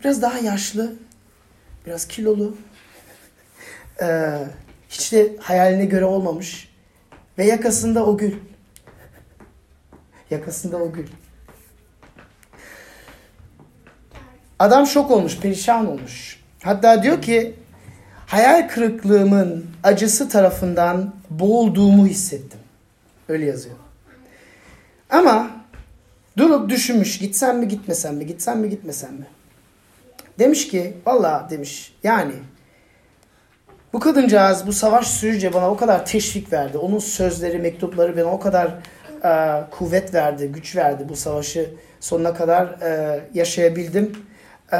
biraz 0.00 0.22
daha 0.22 0.38
yaşlı, 0.38 0.94
biraz 1.86 2.08
kilolu, 2.08 2.56
e, 4.02 4.38
hiç 4.88 5.12
de 5.12 5.36
hayaline 5.40 5.84
göre 5.84 6.04
olmamış 6.04 6.68
ve 7.38 7.44
yakasında 7.44 8.06
o 8.06 8.18
gül. 8.18 8.34
Yakasında 10.30 10.76
o 10.76 10.92
gül. 10.92 11.06
Adam 14.58 14.86
şok 14.86 15.10
olmuş, 15.10 15.38
perişan 15.38 15.86
olmuş. 15.86 16.40
Hatta 16.62 17.02
diyor 17.02 17.22
ki 17.22 17.54
hayal 18.26 18.68
kırıklığımın 18.68 19.66
acısı 19.82 20.28
tarafından 20.28 21.14
boğulduğumu 21.30 22.06
hissettim. 22.06 22.60
Öyle 23.28 23.44
yazıyor. 23.44 23.76
Ama 25.10 25.50
durup 26.38 26.70
düşünmüş 26.70 27.18
gitsem 27.18 27.58
mi 27.58 27.68
gitmesem 27.68 28.16
mi 28.16 28.26
gitsem 28.26 28.58
mi 28.60 28.70
gitmesem 28.70 29.12
mi? 29.12 29.26
Demiş 30.38 30.68
ki 30.68 30.96
valla 31.06 31.46
demiş 31.50 31.92
yani 32.02 32.32
bu 33.92 34.00
kadıncağız 34.00 34.66
bu 34.66 34.72
savaş 34.72 35.06
sürücü 35.06 35.52
bana 35.52 35.70
o 35.70 35.76
kadar 35.76 36.06
teşvik 36.06 36.52
verdi. 36.52 36.78
Onun 36.78 36.98
sözleri, 36.98 37.58
mektupları 37.58 38.16
beni 38.16 38.24
o 38.24 38.40
kadar 38.40 38.74
e, 39.24 39.64
kuvvet 39.70 40.14
verdi, 40.14 40.52
güç 40.52 40.76
verdi. 40.76 41.08
Bu 41.08 41.16
savaşı 41.16 41.70
sonuna 42.00 42.34
kadar 42.34 42.66
e, 42.66 43.20
yaşayabildim. 43.34 44.16
E, 44.72 44.78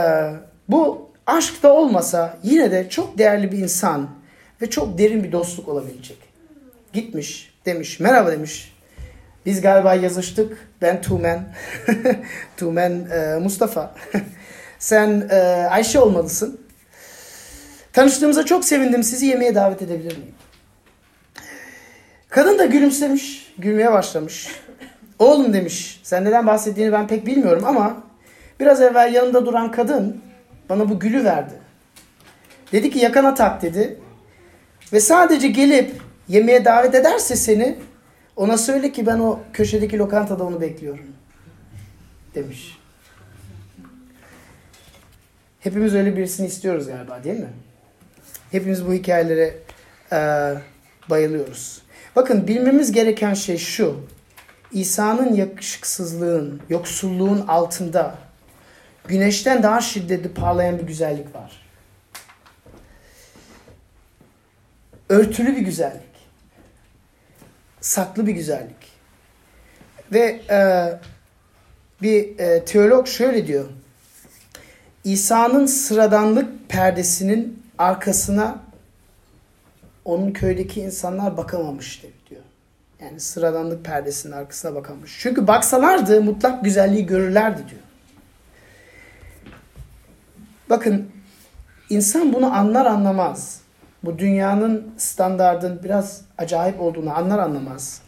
bu 0.69 1.11
aşk 1.27 1.63
da 1.63 1.73
olmasa 1.73 2.39
yine 2.43 2.71
de 2.71 2.89
çok 2.89 3.19
değerli 3.19 3.53
bir 3.53 3.59
insan 3.59 4.11
ve 4.63 4.71
çok 4.71 4.99
derin 4.99 5.25
bir 5.25 5.33
dostluk 5.33 5.69
olabilecek. 5.69 6.19
Gitmiş, 6.93 7.55
demiş, 7.67 8.01
merhaba 8.01 8.33
demiş. 8.33 8.76
Biz 9.47 9.61
galiba 9.61 9.95
yazıştık. 9.95 10.69
Ben 10.83 11.03
Tumen. 11.03 11.45
Tumen 12.57 12.91
e, 13.11 13.39
Mustafa. 13.39 13.95
Sen 14.79 15.29
e, 15.31 15.37
Ayşe 15.71 16.01
olmalısın. 16.01 16.61
Tanıştığımıza 17.93 18.45
çok 18.45 18.65
sevindim. 18.65 19.03
Sizi 19.03 19.27
yemeğe 19.27 19.55
davet 19.55 19.83
edebilir 19.83 20.17
miyim? 20.19 20.35
Kadın 22.29 22.59
da 22.59 22.65
gülümsemiş. 22.65 23.53
Gülmeye 23.59 23.93
başlamış. 23.93 24.49
Oğlum 25.19 25.53
demiş. 25.53 26.01
Sen 26.03 26.25
neden 26.25 26.47
bahsettiğini 26.47 26.93
ben 26.93 27.07
pek 27.07 27.27
bilmiyorum 27.27 27.65
ama 27.67 28.03
biraz 28.61 28.83
evvel 28.83 29.15
yanında 29.15 29.47
duran 29.47 29.71
kadın 29.71 30.21
bana 30.69 30.89
bu 30.89 30.99
gülü 30.99 31.25
verdi. 31.25 31.55
Dedi 32.73 32.91
ki 32.91 32.99
yakana 32.99 33.35
tak 33.35 33.63
dedi. 33.63 33.99
Ve 34.93 35.01
sadece 35.01 35.49
gelip 35.49 35.93
yemeğe 36.29 36.65
davet 36.65 36.95
ederse 36.95 37.37
seni 37.37 37.79
ona 38.37 38.59
söyle 38.59 38.93
ki 38.93 39.07
ben 39.07 39.19
o 39.19 39.41
köşedeki 39.53 39.99
lokantada 39.99 40.45
onu 40.45 40.61
bekliyorum. 40.61 41.07
Demiş. 42.35 42.79
Hepimiz 45.61 45.95
öyle 45.95 46.17
birisini 46.17 46.47
istiyoruz 46.47 46.87
galiba 46.87 47.25
değil 47.25 47.41
mi? 47.41 47.53
Hepimiz 48.51 48.87
bu 48.87 48.93
hikayelere 48.93 49.55
e, 50.13 50.19
bayılıyoruz. 51.11 51.83
Bakın 52.17 52.49
bilmemiz 52.49 52.93
gereken 52.93 53.35
şey 53.35 53.59
şu. 53.59 54.07
İsa'nın 54.73 55.35
yakışıksızlığın, 55.35 56.61
yoksulluğun 56.69 57.47
altında 57.47 58.19
güneşten 59.09 59.63
daha 59.63 59.81
şiddetli 59.81 60.35
parlayan 60.35 60.79
bir 60.79 60.87
güzellik 60.87 61.35
var. 61.35 61.67
Örtülü 65.09 65.57
bir 65.57 65.63
güzellik. 65.63 66.06
Saklı 67.87 68.27
bir 68.27 68.33
güzellik. 68.33 68.93
Ve 70.13 70.41
e, 70.51 70.59
bir 72.03 72.39
e, 72.39 72.65
teolog 72.65 73.07
şöyle 73.07 73.47
diyor. 73.47 73.69
İsa'nın 75.05 75.67
sıradanlık 75.67 76.69
perdesinin 76.69 77.63
arkasına 77.79 78.59
onun 80.05 80.33
köydeki 80.33 80.81
insanlar 80.81 81.37
bakamamıştı 81.37 82.07
diyor. 82.31 82.43
Yani 83.01 83.21
sıradanlık 83.21 83.85
perdesinin 83.85 84.33
arkasına 84.33 84.75
bakamış. 84.75 85.19
Çünkü 85.21 85.47
baksalardı 85.47 86.23
mutlak 86.23 86.65
güzelliği 86.65 87.07
görürlerdi 87.07 87.65
diyor. 87.71 87.83
Bakın 90.71 91.11
insan 91.91 92.33
bunu 92.33 92.55
anlar 92.55 92.87
anlamaz. 92.87 93.66
Bu 94.05 94.19
dünyanın 94.19 94.95
standardın 94.97 95.81
biraz 95.85 96.23
acayip 96.39 96.81
olduğunu 96.81 97.17
anlar 97.17 97.39
anlamaz. 97.39 98.01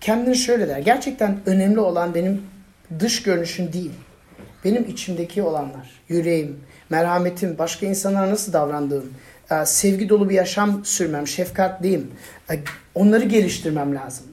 Kendini 0.00 0.36
şöyle 0.36 0.68
der. 0.68 0.78
Gerçekten 0.78 1.38
önemli 1.46 1.80
olan 1.80 2.14
benim 2.14 2.42
dış 2.98 3.22
görünüşüm 3.22 3.72
değil. 3.72 3.92
Benim 4.64 4.84
içimdeki 4.88 5.42
olanlar. 5.42 5.90
Yüreğim, 6.08 6.60
merhametim, 6.90 7.58
başka 7.58 7.86
insanlara 7.86 8.30
nasıl 8.30 8.52
davrandığım, 8.52 9.14
e, 9.50 9.66
sevgi 9.66 10.08
dolu 10.08 10.28
bir 10.28 10.34
yaşam 10.34 10.84
sürmem, 10.84 11.26
şefkatliyim. 11.26 12.10
E, 12.50 12.54
onları 12.94 13.24
geliştirmem 13.24 13.94
lazım. 13.94 14.26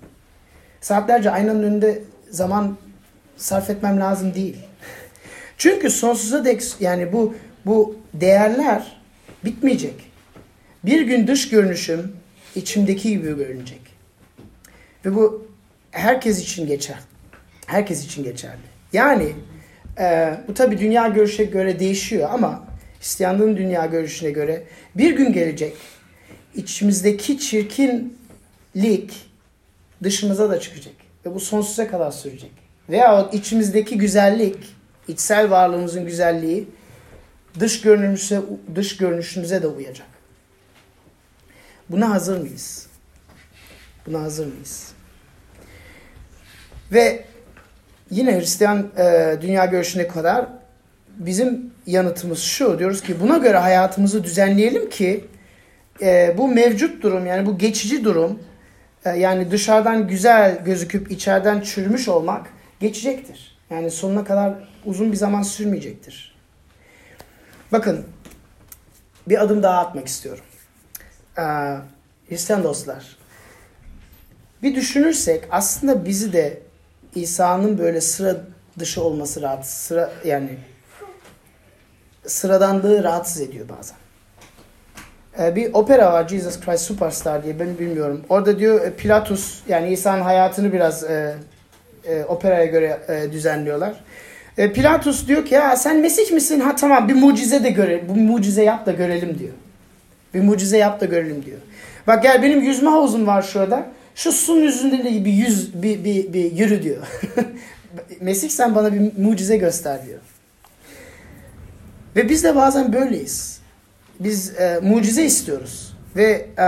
Saatlerce 0.82 1.32
aynanın 1.32 1.64
önünde 1.64 2.04
zaman 2.30 2.78
sarf 3.38 3.70
etmem 3.70 4.00
lazım 4.00 4.34
değil. 4.34 4.58
Çünkü 5.58 5.90
sonsuza 5.90 6.46
dek 6.46 6.64
yani 6.80 7.14
bu 7.14 7.36
bu 7.66 7.96
değerler 8.14 9.02
bitmeyecek. 9.46 10.09
Bir 10.86 11.02
gün 11.02 11.28
dış 11.28 11.50
görünüşüm 11.50 12.12
içimdeki 12.56 13.10
gibi 13.10 13.36
görünecek. 13.36 13.82
Ve 15.06 15.16
bu 15.16 15.48
herkes 15.92 16.42
için 16.42 16.68
geçer. 16.68 17.00
Herkes 17.66 18.06
için 18.06 18.24
geçerli. 18.24 18.62
Yani 18.94 19.34
e, 20.00 20.38
bu 20.48 20.54
tabi 20.54 20.80
dünya 20.80 21.08
görüşe 21.08 21.44
göre 21.44 21.80
değişiyor 21.80 22.30
ama 22.32 22.64
Hristiyanlığın 23.00 23.58
dünya 23.58 23.86
görüşüne 23.86 24.32
göre 24.32 24.64
bir 24.96 25.16
gün 25.16 25.34
gelecek 25.34 25.74
içimizdeki 26.56 27.40
çirkinlik 27.40 29.14
dışımıza 30.04 30.50
da 30.50 30.60
çıkacak. 30.60 30.94
Ve 31.26 31.36
bu 31.36 31.40
sonsuza 31.40 31.88
kadar 31.88 32.12
sürecek. 32.12 32.52
Veya 32.90 33.30
içimizdeki 33.34 33.98
güzellik, 33.98 34.58
içsel 35.08 35.50
varlığımızın 35.50 36.06
güzelliği 36.06 36.68
dış 37.60 37.82
görünüşe, 37.82 38.42
dış 38.76 38.98
görünüşümüze 38.98 39.62
de 39.62 39.68
uyacak. 39.68 40.19
Buna 41.90 42.10
hazır 42.10 42.40
mıyız? 42.42 42.88
Buna 44.08 44.22
hazır 44.22 44.46
mıyız? 44.46 44.92
Ve 46.92 47.26
yine 48.12 48.40
Hristiyan 48.40 48.88
e, 48.98 49.38
dünya 49.42 49.66
görüşüne 49.66 50.08
kadar 50.08 50.48
bizim 51.18 51.74
yanıtımız 51.86 52.40
şu. 52.40 52.80
Diyoruz 52.80 53.02
ki 53.02 53.20
buna 53.22 53.38
göre 53.38 53.58
hayatımızı 53.58 54.24
düzenleyelim 54.24 54.90
ki 54.90 55.26
e, 56.02 56.36
bu 56.38 56.48
mevcut 56.48 57.04
durum 57.04 57.26
yani 57.26 57.46
bu 57.46 57.58
geçici 57.58 58.04
durum 58.04 58.40
e, 59.06 59.10
yani 59.10 59.52
dışarıdan 59.52 60.08
güzel 60.08 60.64
gözüküp 60.64 61.12
içeriden 61.12 61.62
çürümüş 61.62 62.08
olmak 62.08 62.48
geçecektir. 62.80 63.58
Yani 63.70 63.92
sonuna 63.92 64.24
kadar 64.24 64.54
uzun 64.86 65.12
bir 65.12 65.18
zaman 65.18 65.42
sürmeyecektir. 65.42 66.36
Bakın 67.72 68.06
bir 69.28 69.44
adım 69.44 69.64
daha 69.64 69.80
atmak 69.80 70.08
istiyorum. 70.08 70.44
Ee, 71.40 71.78
Hristiyan 72.30 72.64
dostlar. 72.64 73.18
Bir 74.64 74.76
düşünürsek 74.76 75.44
aslında 75.52 76.06
bizi 76.06 76.34
de 76.34 76.60
İsa'nın 77.16 77.78
böyle 77.78 78.02
sıra 78.02 78.36
dışı 78.80 79.04
olması 79.04 79.42
rahatsız, 79.42 79.74
sıra 79.74 80.12
yani 80.26 80.50
sıradanlığı 82.26 83.04
rahatsız 83.04 83.42
ediyor 83.42 83.66
bazen. 83.70 83.98
Ee, 85.40 85.56
bir 85.56 85.74
opera 85.74 86.14
var 86.14 86.28
Jesus 86.28 86.60
Christ 86.60 86.84
Superstar 86.86 87.44
diye 87.44 87.60
ben 87.60 87.80
bilmiyorum. 87.80 88.26
Orada 88.30 88.60
diyor 88.60 88.82
e, 88.82 88.96
Pilatus 88.96 89.60
yani 89.68 89.92
İsa'nın 89.92 90.22
hayatını 90.22 90.74
biraz 90.74 91.04
e, 91.04 91.36
e, 92.06 92.24
operaya 92.24 92.66
göre 92.66 93.00
e, 93.08 93.32
düzenliyorlar. 93.32 93.94
E, 94.58 94.72
Pilatus 94.74 95.28
diyor 95.28 95.46
ki 95.46 95.54
ya 95.54 95.76
sen 95.76 95.98
Mesih 95.98 96.32
misin? 96.32 96.60
Ha 96.60 96.76
tamam 96.76 97.08
bir 97.08 97.14
mucize 97.14 97.64
de 97.64 97.70
göre, 97.70 98.10
bu 98.10 98.16
mucize 98.16 98.64
yap 98.64 98.86
da 98.86 98.92
görelim 98.92 99.40
diyor. 99.40 99.54
Bir 100.34 100.42
mucize 100.42 100.78
yap 100.78 101.02
da 101.02 101.06
görelim 101.06 101.46
diyor. 101.46 101.58
Bak 102.08 102.24
gel 102.24 102.44
benim 102.44 102.62
yüzme 102.62 102.90
havuzum 102.90 103.28
var 103.28 103.42
şurada. 103.42 103.86
Şu 104.16 104.32
suyun 104.32 104.64
yüzünde 104.64 105.04
de 105.04 105.26
bir 105.26 105.34
yüz 105.34 105.84
bir, 105.84 106.04
bir, 106.04 106.34
bir 106.34 106.52
yürü 106.52 106.84
diyor. 106.84 107.08
Mesih 108.22 108.50
sen 108.50 108.76
bana 108.76 108.94
bir 108.94 109.12
mucize 109.18 109.58
göster 109.58 110.06
diyor. 110.06 110.20
Ve 112.16 112.30
biz 112.30 112.44
de 112.44 112.56
bazen 112.56 112.94
böyleyiz. 112.94 113.60
Biz 114.20 114.60
e, 114.60 114.80
mucize 114.84 115.24
istiyoruz. 115.24 115.94
Ve 116.16 116.48
e, 116.60 116.68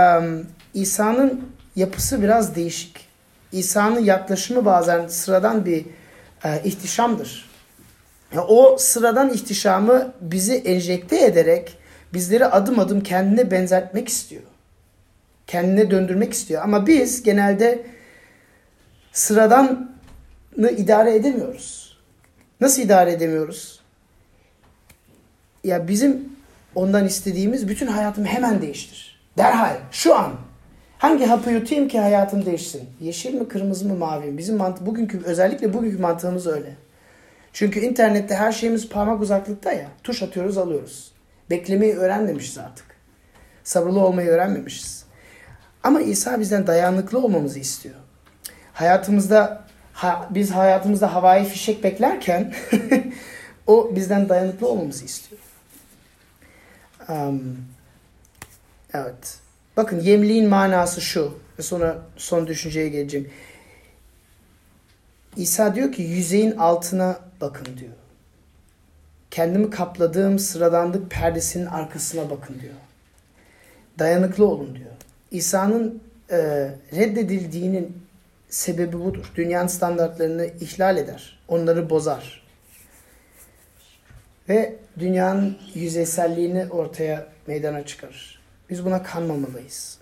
İsa'nın 0.74 1.40
yapısı 1.76 2.22
biraz 2.22 2.54
değişik. 2.54 3.06
İsa'nın 3.52 4.00
yaklaşımı 4.04 4.64
bazen 4.64 5.06
sıradan 5.06 5.66
bir 5.66 5.84
e, 6.44 6.62
ihtişamdır. 6.64 7.50
O 8.48 8.76
sıradan 8.78 9.30
ihtişamı 9.30 10.12
bizi 10.20 10.54
enjekte 10.54 11.24
ederek 11.24 11.78
bizleri 12.14 12.46
adım 12.46 12.78
adım 12.78 13.00
kendine 13.00 13.50
benzetmek 13.50 14.08
istiyor. 14.08 14.42
Kendine 15.46 15.90
döndürmek 15.90 16.32
istiyor. 16.32 16.62
Ama 16.62 16.86
biz 16.86 17.22
genelde 17.22 17.86
sıradanı 19.12 19.88
idare 20.76 21.14
edemiyoruz. 21.14 21.98
Nasıl 22.60 22.82
idare 22.82 23.12
edemiyoruz? 23.12 23.80
Ya 25.64 25.88
bizim 25.88 26.28
ondan 26.74 27.06
istediğimiz 27.06 27.68
bütün 27.68 27.86
hayatımı 27.86 28.26
hemen 28.26 28.62
değiştir. 28.62 29.20
Derhal, 29.38 29.76
şu 29.92 30.14
an. 30.14 30.32
Hangi 30.98 31.24
hapı 31.26 31.50
yutayım 31.50 31.88
ki 31.88 32.00
hayatım 32.00 32.46
değişsin? 32.46 32.82
Yeşil 33.00 33.34
mi, 33.34 33.48
kırmızı 33.48 33.88
mı, 33.88 33.94
mavi 33.94 34.26
mi? 34.26 34.38
Bizim 34.38 34.56
mantı, 34.56 34.86
bugünkü, 34.86 35.22
özellikle 35.24 35.74
bugünkü 35.74 35.98
mantığımız 35.98 36.46
öyle. 36.46 36.76
Çünkü 37.52 37.80
internette 37.80 38.34
her 38.34 38.52
şeyimiz 38.52 38.88
parmak 38.88 39.20
uzaklıkta 39.20 39.72
ya. 39.72 39.88
Tuş 40.04 40.22
atıyoruz 40.22 40.58
alıyoruz. 40.58 41.11
Beklemeyi 41.50 41.94
öğrenmemişiz 41.94 42.58
artık. 42.58 42.86
Sabırlı 43.64 44.00
olmayı 44.00 44.28
öğrenmemişiz. 44.28 45.04
Ama 45.82 46.00
İsa 46.00 46.40
bizden 46.40 46.66
dayanıklı 46.66 47.18
olmamızı 47.18 47.58
istiyor. 47.58 47.94
Hayatımızda 48.72 49.64
ha, 49.92 50.28
biz 50.30 50.50
hayatımızda 50.50 51.14
havai 51.14 51.44
fişek 51.44 51.84
beklerken 51.84 52.54
o 53.66 53.96
bizden 53.96 54.28
dayanıklı 54.28 54.68
olmamızı 54.68 55.04
istiyor. 55.04 55.40
Um, 57.08 57.58
evet. 58.94 59.38
Bakın 59.76 60.00
yemliğin 60.00 60.48
manası 60.48 61.00
şu. 61.00 61.38
Sonra 61.60 61.98
son 62.16 62.46
düşünceye 62.46 62.88
geleceğim. 62.88 63.30
İsa 65.36 65.74
diyor 65.74 65.92
ki 65.92 66.02
yüzeyin 66.02 66.56
altına 66.56 67.18
bakın 67.40 67.66
diyor. 67.78 67.92
Kendimi 69.32 69.70
kapladığım 69.70 70.38
sıradanlık 70.38 71.10
perdesinin 71.10 71.66
arkasına 71.66 72.30
bakın 72.30 72.60
diyor. 72.60 72.74
Dayanıklı 73.98 74.46
olun 74.46 74.74
diyor. 74.74 74.90
İsa'nın 75.30 76.02
e, 76.30 76.38
reddedildiğinin 76.92 78.02
sebebi 78.48 79.00
budur. 79.00 79.32
Dünyanın 79.36 79.66
standartlarını 79.66 80.46
ihlal 80.46 80.96
eder. 80.96 81.38
Onları 81.48 81.90
bozar. 81.90 82.42
Ve 84.48 84.76
dünyanın 84.98 85.58
yüzeyselliğini 85.74 86.66
ortaya 86.70 87.26
meydana 87.46 87.86
çıkarır. 87.86 88.40
Biz 88.70 88.84
buna 88.84 89.02
kanmamalıyız. 89.02 89.98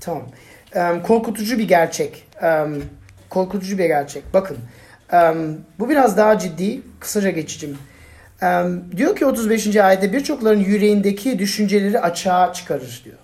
Tamam. 0.00 0.28
Em, 0.74 1.02
korkutucu 1.02 1.58
bir 1.58 1.68
gerçek. 1.68 2.26
Em, 2.42 2.82
korkutucu 3.30 3.78
bir 3.78 3.86
gerçek. 3.86 4.24
Bakın. 4.34 4.58
em, 5.12 5.58
bu 5.78 5.88
biraz 5.88 6.16
daha 6.16 6.38
ciddi. 6.38 6.82
Kısaca 7.00 7.30
geçeceğim. 7.30 7.78
Diyor 8.96 9.16
ki 9.16 9.26
35. 9.26 9.76
ayette 9.76 10.12
birçokların 10.12 10.60
yüreğindeki 10.60 11.38
düşünceleri 11.38 12.00
açığa 12.00 12.52
çıkarır 12.52 13.02
diyor. 13.04 13.16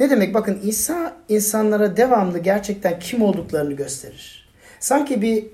Ne 0.00 0.10
demek? 0.10 0.34
Bakın 0.34 0.60
İsa 0.62 1.16
insanlara 1.28 1.96
devamlı 1.96 2.38
gerçekten 2.38 2.98
kim 2.98 3.22
olduklarını 3.22 3.72
gösterir. 3.72 4.48
Sanki 4.80 5.22
bir 5.22 5.46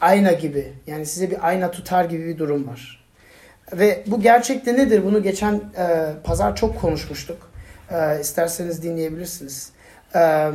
ayna 0.00 0.32
gibi. 0.32 0.72
Yani 0.86 1.06
size 1.06 1.30
bir 1.30 1.48
ayna 1.48 1.70
tutar 1.70 2.04
gibi 2.04 2.26
bir 2.26 2.38
durum 2.38 2.68
var. 2.68 3.04
Ve 3.72 4.02
bu 4.06 4.20
gerçekte 4.20 4.74
nedir? 4.74 5.04
Bunu 5.04 5.22
geçen 5.22 5.54
e, 5.54 6.12
pazar 6.24 6.56
çok 6.56 6.80
konuşmuştuk. 6.80 7.50
E, 7.90 8.20
isterseniz 8.20 8.82
dinleyebilirsiniz. 8.82 9.70
E, 10.14 10.50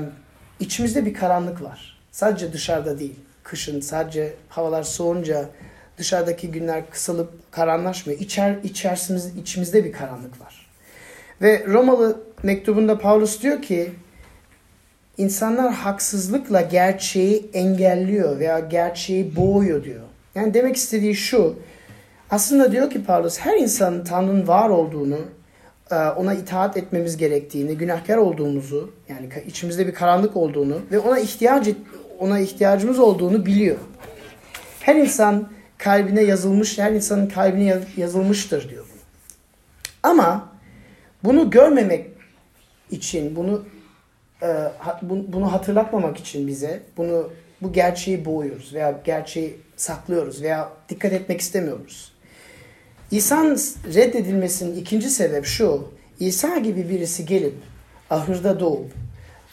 içimizde 0.59 1.05
bir 1.05 1.13
karanlık 1.13 1.61
var. 1.61 1.99
Sadece 2.11 2.53
dışarıda 2.53 2.99
değil. 2.99 3.19
Kışın 3.43 3.81
sadece 3.81 4.33
havalar 4.49 4.83
soğunca 4.83 5.49
dışarıdaki 5.97 6.51
günler 6.51 6.89
kısalıp 6.89 7.51
karanlaşmıyor. 7.51 8.19
İçer, 8.19 8.55
içerisimiz, 8.63 9.37
içimizde 9.37 9.85
bir 9.85 9.91
karanlık 9.91 10.41
var. 10.41 10.69
Ve 11.41 11.65
Romalı 11.67 12.23
mektubunda 12.43 12.99
Paulus 12.99 13.41
diyor 13.41 13.61
ki 13.61 13.91
insanlar 15.17 15.73
haksızlıkla 15.73 16.61
gerçeği 16.61 17.49
engelliyor 17.53 18.39
veya 18.39 18.59
gerçeği 18.59 19.35
boğuyor 19.35 19.83
diyor. 19.83 20.01
Yani 20.35 20.53
demek 20.53 20.75
istediği 20.75 21.15
şu. 21.15 21.55
Aslında 22.29 22.71
diyor 22.71 22.89
ki 22.89 23.03
Paulus 23.03 23.39
her 23.39 23.57
insanın 23.57 24.03
Tanrı'nın 24.03 24.47
var 24.47 24.69
olduğunu, 24.69 25.19
e, 25.91 25.95
ona 25.95 26.33
itaat 26.33 26.77
etmemiz 26.77 27.17
gerektiğini, 27.17 27.77
günahkar 27.77 28.17
olduğumuzu, 28.17 28.93
yani 29.09 29.29
içimizde 29.47 29.87
bir 29.87 29.93
karanlık 29.93 30.37
olduğunu 30.37 30.81
ve 30.91 30.99
ona 30.99 31.19
ihtiyaç 31.19 31.67
ona 32.19 32.39
ihtiyacımız 32.39 32.99
olduğunu 32.99 33.45
biliyor. 33.45 33.77
Her 34.79 34.95
insan 34.95 35.49
kalbine 35.83 36.21
yazılmış, 36.21 36.77
her 36.77 36.91
insanın 36.91 37.27
kalbine 37.27 37.63
yaz- 37.63 37.97
yazılmıştır 37.97 38.69
diyor. 38.69 38.85
Ama 40.03 40.49
bunu 41.23 41.49
görmemek 41.49 42.07
için, 42.91 43.35
bunu 43.35 43.65
e, 44.41 44.47
bunu 45.27 45.53
hatırlatmamak 45.53 46.17
için 46.17 46.47
bize 46.47 46.83
bunu 46.97 47.29
bu 47.61 47.73
gerçeği 47.73 48.25
boğuyoruz 48.25 48.73
veya 48.73 49.01
gerçeği 49.03 49.57
saklıyoruz 49.75 50.41
veya 50.41 50.69
dikkat 50.89 51.13
etmek 51.13 51.41
istemiyoruz. 51.41 52.13
İsa'nın 53.11 53.59
reddedilmesinin 53.93 54.75
ikinci 54.75 55.09
sebep 55.09 55.45
şu. 55.45 55.87
İsa 56.19 56.57
gibi 56.57 56.89
birisi 56.89 57.25
gelip 57.25 57.55
ahırda 58.09 58.59
doğup 58.59 58.91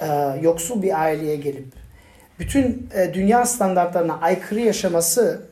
e, 0.01 0.07
yoksul 0.43 0.83
bir 0.83 1.01
aileye 1.01 1.37
gelip 1.37 1.67
bütün 2.39 2.89
e, 2.95 3.15
dünya 3.15 3.47
standartlarına 3.47 4.21
aykırı 4.21 4.61
yaşaması 4.61 5.50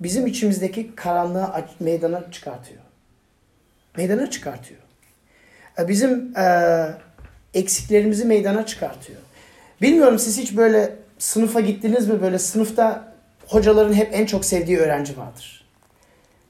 bizim 0.00 0.26
içimizdeki 0.26 0.94
karanlığı 0.94 1.64
meydana 1.80 2.30
çıkartıyor. 2.30 2.80
Meydana 3.96 4.30
çıkartıyor. 4.30 4.80
E, 5.78 5.88
bizim 5.88 6.36
e, 6.36 6.86
eksiklerimizi 7.54 8.24
meydana 8.24 8.66
çıkartıyor. 8.66 9.18
Bilmiyorum 9.82 10.18
siz 10.18 10.38
hiç 10.38 10.56
böyle 10.56 10.96
sınıfa 11.18 11.60
gittiniz 11.60 12.08
mi? 12.08 12.22
Böyle 12.22 12.38
sınıfta 12.38 13.14
hocaların 13.46 13.92
hep 13.92 14.08
en 14.12 14.26
çok 14.26 14.44
sevdiği 14.44 14.78
öğrenci 14.78 15.18
vardır. 15.18 15.66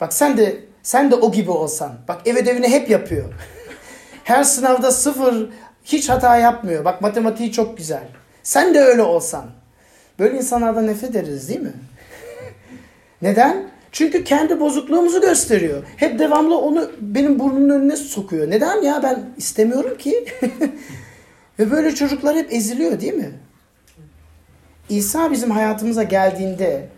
Bak 0.00 0.12
sen 0.12 0.36
de 0.36 0.60
sen 0.82 1.10
de 1.10 1.14
o 1.14 1.32
gibi 1.32 1.50
olsan. 1.50 1.92
Bak 2.08 2.26
ev 2.26 2.36
ödevini 2.36 2.68
hep 2.68 2.90
yapıyor. 2.90 3.24
Her 4.24 4.44
sınavda 4.44 4.92
sıfır 4.92 5.48
hiç 5.84 6.08
hata 6.08 6.36
yapmıyor. 6.36 6.84
Bak 6.84 7.00
matematiği 7.00 7.52
çok 7.52 7.78
güzel. 7.78 8.08
Sen 8.42 8.74
de 8.74 8.80
öyle 8.80 9.02
olsan. 9.02 9.46
Böyle 10.18 10.36
insanlardan 10.36 10.86
nefret 10.86 11.10
ederiz 11.10 11.48
değil 11.48 11.60
mi? 11.60 11.72
Neden? 13.22 13.70
Çünkü 13.92 14.24
kendi 14.24 14.61
bozukluğumuzu 14.61 15.20
gösteriyor. 15.20 15.83
Hep 15.96 16.18
devamlı 16.18 16.59
onu 16.59 16.90
benim 17.00 17.38
burnumun 17.38 17.68
önüne 17.68 17.96
sokuyor. 17.96 18.50
Neden 18.50 18.83
ya 18.83 19.00
ben 19.02 19.24
istemiyorum 19.37 19.98
ki. 19.98 20.24
Ve 21.59 21.70
böyle 21.70 21.94
çocuklar 21.94 22.37
hep 22.37 22.52
eziliyor 22.52 23.00
değil 23.00 23.14
mi? 23.14 23.30
İsa 24.88 25.30
bizim 25.30 25.50
hayatımıza 25.50 26.02
geldiğinde 26.02 26.88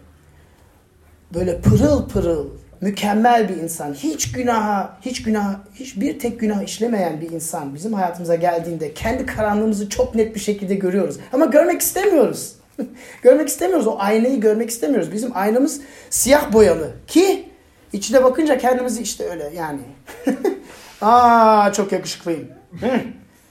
böyle 1.35 1.61
pırıl 1.61 2.09
pırıl, 2.09 2.49
mükemmel 2.81 3.49
bir 3.49 3.57
insan, 3.57 3.95
hiç 3.95 4.33
günaha, 4.33 4.99
hiç 5.01 5.23
günah, 5.23 5.55
hiç 5.75 6.01
bir 6.01 6.19
tek 6.19 6.41
günah 6.41 6.63
işlemeyen 6.63 7.21
bir 7.21 7.31
insan 7.31 7.75
bizim 7.75 7.93
hayatımıza 7.93 8.35
geldiğinde 8.35 8.95
kendi 8.95 9.27
karanlığımızı 9.27 9.89
çok 9.89 10.15
net 10.15 10.35
bir 10.35 10.41
şekilde 10.41 10.75
görüyoruz. 10.75 11.17
Ama 11.33 11.45
görmek 11.45 11.81
istemiyoruz. 11.81 12.53
görmek 13.23 13.49
istemiyoruz. 13.49 13.87
O 13.87 13.97
aynayı 13.99 14.41
görmek 14.41 14.71
istemiyoruz. 14.71 15.13
Bizim 15.13 15.37
aynamız 15.37 15.81
siyah 16.11 16.53
boyalı 16.53 16.93
ki 17.07 17.49
içine 17.93 18.25
bakınca 18.25 18.59
kendimizi 18.59 19.03
işte 19.03 19.31
öyle 19.31 19.53
yani. 19.57 19.81
Aa 21.03 21.73
çok 21.73 21.93
yakışıklıyım. 21.93 22.49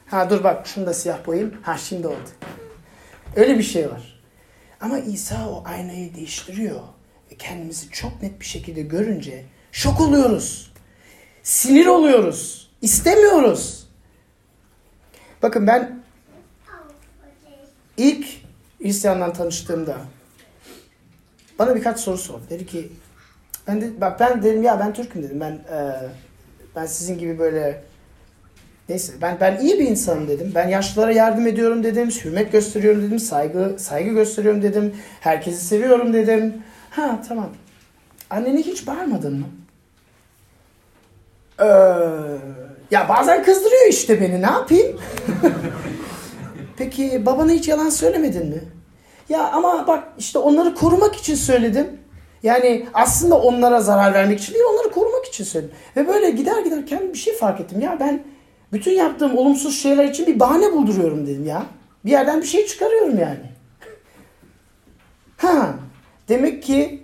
Ha 0.07 0.29
dur 0.29 0.43
bak 0.43 0.67
şunu 0.67 0.86
da 0.86 0.93
siyah 0.93 1.27
boyayayım. 1.27 1.55
Ha 1.62 1.77
şimdi 1.77 2.07
oldu. 2.07 2.29
Öyle 3.36 3.57
bir 3.57 3.63
şey 3.63 3.91
var. 3.91 4.21
Ama 4.81 4.99
İsa 4.99 5.49
o 5.49 5.63
aynayı 5.65 6.15
değiştiriyor. 6.15 6.79
Ve 7.31 7.36
kendimizi 7.36 7.89
çok 7.89 8.21
net 8.21 8.39
bir 8.39 8.45
şekilde 8.45 8.81
görünce 8.81 9.45
şok 9.71 10.01
oluyoruz. 10.01 10.71
Sinir 11.43 11.86
oluyoruz. 11.86 12.71
İstemiyoruz. 12.81 13.88
Bakın 15.43 15.67
ben 15.67 16.03
ilk 17.97 18.27
Hristiyanla 18.81 19.33
tanıştığımda 19.33 19.97
bana 21.59 21.75
birkaç 21.75 21.99
soru 21.99 22.17
sordu. 22.17 22.41
Dedi 22.49 22.65
ki 22.65 22.91
ben 23.67 23.81
de 23.81 24.01
bak 24.01 24.19
ben 24.19 24.43
dedim 24.43 24.63
ya 24.63 24.79
ben 24.79 24.93
Türk'üm 24.93 25.23
dedim. 25.23 25.39
Ben 25.39 25.51
e, 25.51 26.09
ben 26.75 26.85
sizin 26.85 27.17
gibi 27.17 27.39
böyle 27.39 27.83
neyse 28.89 29.13
ben 29.21 29.37
ben 29.39 29.59
iyi 29.59 29.79
bir 29.79 29.87
insanım 29.87 30.27
dedim. 30.27 30.51
Ben 30.55 30.67
yaşlılara 30.67 31.11
yardım 31.11 31.47
ediyorum 31.47 31.83
dedim. 31.83 32.09
Hürmet 32.09 32.51
gösteriyorum 32.51 33.01
dedim. 33.01 33.19
Saygı 33.19 33.75
saygı 33.79 34.09
gösteriyorum 34.09 34.61
dedim. 34.61 34.95
Herkesi 35.19 35.65
seviyorum 35.65 36.13
dedim. 36.13 36.53
Ha 36.89 37.21
tamam. 37.27 37.49
Annene 38.29 38.61
hiç 38.61 38.87
bağırmadın 38.87 39.39
mı? 39.39 39.45
Ee, 41.59 41.65
ya 42.91 43.09
bazen 43.09 43.43
kızdırıyor 43.43 43.87
işte 43.89 44.21
beni. 44.21 44.41
Ne 44.41 44.45
yapayım? 44.45 44.99
Peki 46.81 47.25
babana 47.25 47.51
hiç 47.51 47.67
yalan 47.67 47.89
söylemedin 47.89 48.47
mi? 48.47 48.61
Ya 49.29 49.51
ama 49.51 49.87
bak 49.87 50.03
işte 50.17 50.39
onları 50.39 50.75
korumak 50.75 51.15
için 51.15 51.35
söyledim. 51.35 51.99
Yani 52.43 52.87
aslında 52.93 53.41
onlara 53.41 53.81
zarar 53.81 54.13
vermek 54.13 54.39
için 54.39 54.53
değil 54.53 54.65
onları 54.73 54.91
korumak 54.91 55.25
için 55.25 55.43
söyledim. 55.43 55.75
Ve 55.95 56.07
böyle 56.07 56.29
gider 56.29 56.63
giderken 56.63 57.13
bir 57.13 57.17
şey 57.17 57.33
fark 57.37 57.61
ettim. 57.61 57.81
Ya 57.81 57.97
ben 57.99 58.23
bütün 58.73 58.91
yaptığım 58.91 59.37
olumsuz 59.37 59.81
şeyler 59.81 60.05
için 60.05 60.27
bir 60.27 60.39
bahane 60.39 60.73
bulduruyorum 60.73 61.27
dedim 61.27 61.45
ya. 61.45 61.65
Bir 62.05 62.11
yerden 62.11 62.41
bir 62.41 62.47
şey 62.47 62.65
çıkarıyorum 62.65 63.19
yani. 63.19 63.51
Ha, 65.38 65.75
demek 66.29 66.63
ki 66.63 67.03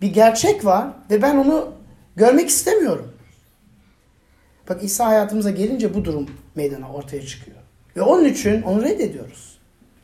bir 0.00 0.14
gerçek 0.14 0.64
var 0.64 0.86
ve 1.10 1.22
ben 1.22 1.36
onu 1.36 1.72
görmek 2.16 2.48
istemiyorum. 2.48 3.12
Bak 4.68 4.82
İsa 4.82 5.06
hayatımıza 5.06 5.50
gelince 5.50 5.94
bu 5.94 6.04
durum 6.04 6.26
meydana 6.54 6.92
ortaya 6.92 7.26
çıkıyor. 7.26 7.53
Ve 7.96 8.02
onun 8.02 8.24
için 8.24 8.62
onu 8.62 8.82
reddediyoruz. 8.82 9.58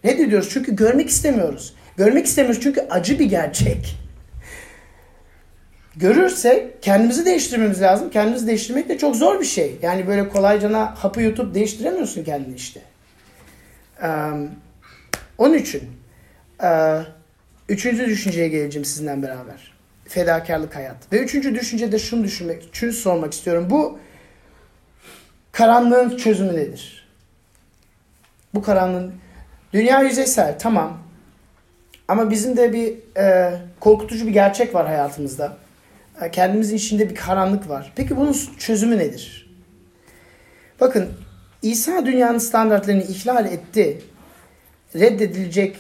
Reddediyoruz 0.05 0.51
çünkü 0.51 0.77
görmek 0.77 1.09
istemiyoruz. 1.09 1.75
Görmek 1.97 2.27
istemiyoruz 2.27 2.63
çünkü 2.63 2.81
acı 2.81 3.19
bir 3.19 3.25
gerçek. 3.25 3.97
Görürsek 5.97 6.83
kendimizi 6.83 7.25
değiştirmemiz 7.25 7.83
lazım. 7.83 8.11
Kendimizi 8.11 8.47
değiştirmek 8.47 8.89
de 8.89 8.99
çok 8.99 9.17
zor 9.17 9.41
bir 9.41 9.45
şey. 9.45 9.77
Yani 9.83 10.07
böyle 10.07 10.29
kolaycana 10.29 10.95
hapı 11.05 11.21
yutup 11.21 11.55
değiştiremiyorsun 11.55 12.25
kendini 12.25 12.55
işte. 12.55 12.81
Ee, 14.03 14.09
onun 15.39 15.55
için 15.55 15.83
e, 16.63 17.01
üçüncü 17.69 18.07
düşünceye 18.07 18.49
geleceğim 18.49 18.85
sizinle 18.85 19.23
beraber. 19.23 19.73
Fedakarlık 20.09 20.77
hayat. 20.77 21.13
Ve 21.13 21.19
üçüncü 21.19 21.55
düşüncede 21.55 21.99
şunu 21.99 22.25
düşünmek, 22.25 22.69
şunu 22.73 22.93
sormak 22.93 23.33
istiyorum. 23.33 23.67
Bu 23.71 23.99
karanlığın 25.53 26.17
çözümü 26.17 26.57
nedir? 26.57 27.00
Bu 28.55 28.63
karanlığın 28.63 29.13
dünya 29.73 30.01
yüzeysel 30.03 30.59
tamam. 30.59 30.99
Ama 32.09 32.31
bizim 32.31 32.57
de 32.57 32.73
bir 32.73 33.19
e, 33.21 33.53
korkutucu 33.81 34.27
bir 34.27 34.33
gerçek 34.33 34.75
var 34.75 34.87
hayatımızda. 34.87 35.57
E, 36.23 36.31
Kendimizin 36.31 36.77
içinde 36.77 37.11
bir 37.11 37.15
karanlık 37.15 37.69
var. 37.69 37.93
Peki 37.97 38.17
bunun 38.17 38.37
çözümü 38.59 38.99
nedir? 38.99 39.51
Bakın 40.81 41.09
İsa 41.63 42.07
dünyanın 42.07 42.39
standartlarını 42.39 43.03
ihlal 43.03 43.47
etti. 43.47 44.03
Reddedilecek 44.95 45.77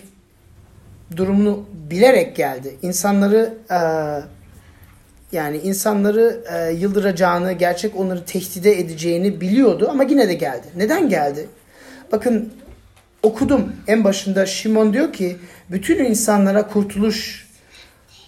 durumunu 1.16 1.66
bilerek 1.90 2.36
geldi. 2.36 2.76
İnsanları 2.82 3.54
e, 3.70 3.78
yani 5.32 5.56
insanları 5.58 6.44
e, 6.52 6.72
yıldıracağını, 6.72 7.52
gerçek 7.52 7.96
onları 7.96 8.24
tehdide 8.24 8.80
edeceğini 8.80 9.40
biliyordu 9.40 9.88
ama 9.90 10.02
yine 10.02 10.28
de 10.28 10.34
geldi. 10.34 10.66
Neden 10.76 11.08
geldi? 11.08 11.48
Bakın 12.12 12.52
okudum 13.22 13.72
en 13.86 14.04
başında 14.04 14.46
Şimon 14.46 14.92
diyor 14.92 15.12
ki 15.12 15.36
bütün 15.70 16.04
insanlara 16.04 16.66
kurtuluş, 16.66 17.48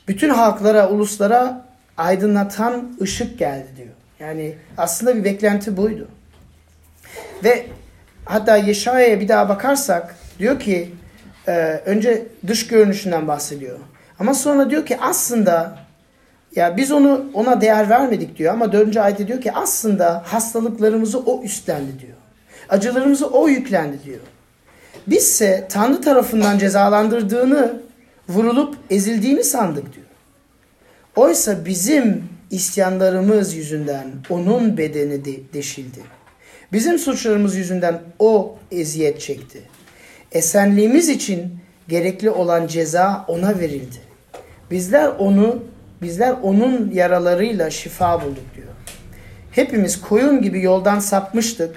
bütün 0.08 0.28
halklara, 0.28 0.88
uluslara 0.88 1.66
aydınlatan 1.96 2.96
ışık 3.00 3.38
geldi 3.38 3.68
diyor. 3.76 3.88
Yani 4.20 4.54
aslında 4.78 5.16
bir 5.16 5.24
beklenti 5.24 5.76
buydu. 5.76 6.08
Ve 7.44 7.66
hatta 8.24 8.56
Yeşaya'ya 8.56 9.20
bir 9.20 9.28
daha 9.28 9.48
bakarsak 9.48 10.16
diyor 10.38 10.60
ki 10.60 10.92
e, 11.48 11.52
önce 11.86 12.26
dış 12.46 12.66
görünüşünden 12.66 13.28
bahsediyor. 13.28 13.78
Ama 14.18 14.34
sonra 14.34 14.70
diyor 14.70 14.86
ki 14.86 14.98
aslında 15.00 15.78
ya 16.56 16.76
biz 16.76 16.92
onu 16.92 17.24
ona 17.34 17.60
değer 17.60 17.90
vermedik 17.90 18.38
diyor 18.38 18.54
ama 18.54 18.72
dördüncü 18.72 19.00
ayette 19.00 19.28
diyor 19.28 19.40
ki 19.40 19.52
aslında 19.52 20.22
hastalıklarımızı 20.26 21.18
o 21.18 21.42
üstlendi 21.42 22.00
diyor. 22.00 22.16
Acılarımızı 22.68 23.26
o 23.26 23.48
yüklendi 23.48 24.04
diyor. 24.04 24.20
Bizse 25.06 25.66
Tanrı 25.68 26.00
tarafından 26.00 26.58
cezalandırdığını, 26.58 27.82
vurulup 28.28 28.76
ezildiğini 28.90 29.44
sandık 29.44 29.94
diyor. 29.94 30.06
Oysa 31.16 31.64
bizim 31.64 32.24
isyanlarımız 32.50 33.54
yüzünden 33.54 34.06
onun 34.30 34.76
bedeni 34.76 35.24
de 35.24 35.32
deşildi. 35.54 36.00
Bizim 36.72 36.98
suçlarımız 36.98 37.56
yüzünden 37.56 38.00
o 38.18 38.56
eziyet 38.70 39.20
çekti. 39.20 39.62
Esenliğimiz 40.32 41.08
için 41.08 41.58
gerekli 41.88 42.30
olan 42.30 42.66
ceza 42.66 43.24
ona 43.28 43.58
verildi. 43.58 43.96
Bizler 44.70 45.08
onu, 45.08 45.62
bizler 46.02 46.34
onun 46.42 46.90
yaralarıyla 46.90 47.70
şifa 47.70 48.22
bulduk 48.22 48.44
diyor. 48.56 48.68
Hepimiz 49.50 50.00
koyun 50.00 50.42
gibi 50.42 50.62
yoldan 50.62 50.98
sapmıştık. 50.98 51.76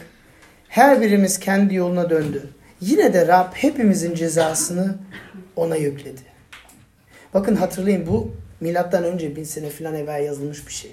Her 0.67 1.01
birimiz 1.01 1.39
kendi 1.39 1.75
yoluna 1.75 2.09
döndü. 2.09 2.49
Yine 2.81 3.13
de 3.13 3.27
Rab 3.27 3.53
hepimizin 3.53 4.15
cezasını 4.15 4.95
ona 5.55 5.75
yükledi. 5.75 6.21
Bakın 7.33 7.55
hatırlayın 7.55 8.07
bu 8.07 8.31
milattan 8.59 9.03
önce 9.03 9.35
bin 9.35 9.43
sene 9.43 9.69
falan 9.69 9.95
evvel 9.95 10.23
yazılmış 10.23 10.67
bir 10.67 10.73
şey. 10.73 10.91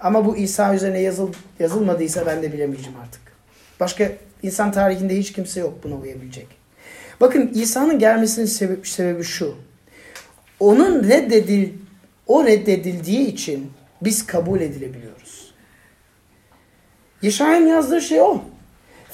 Ama 0.00 0.26
bu 0.26 0.36
İsa 0.36 0.74
üzerine 0.74 1.00
yazıl, 1.00 1.32
yazılmadıysa 1.60 2.26
ben 2.26 2.42
de 2.42 2.52
bilemeyeceğim 2.52 2.98
artık. 2.98 3.20
Başka 3.80 4.12
insan 4.42 4.72
tarihinde 4.72 5.18
hiç 5.18 5.32
kimse 5.32 5.60
yok 5.60 5.84
buna 5.84 5.94
uyabilecek. 5.94 6.46
Bakın 7.20 7.50
İsa'nın 7.54 7.98
gelmesinin 7.98 8.46
sebebi, 8.46 8.88
sebebi 8.88 9.24
şu. 9.24 9.54
Onun 10.60 11.04
reddedil, 11.04 11.72
o 12.26 12.44
reddedildiği 12.44 13.26
için 13.26 13.72
biz 14.02 14.26
kabul 14.26 14.60
edilebiliyoruz. 14.60 15.54
Yeşaya'nın 17.22 17.66
yazdığı 17.66 18.00
şey 18.00 18.20
o. 18.20 18.42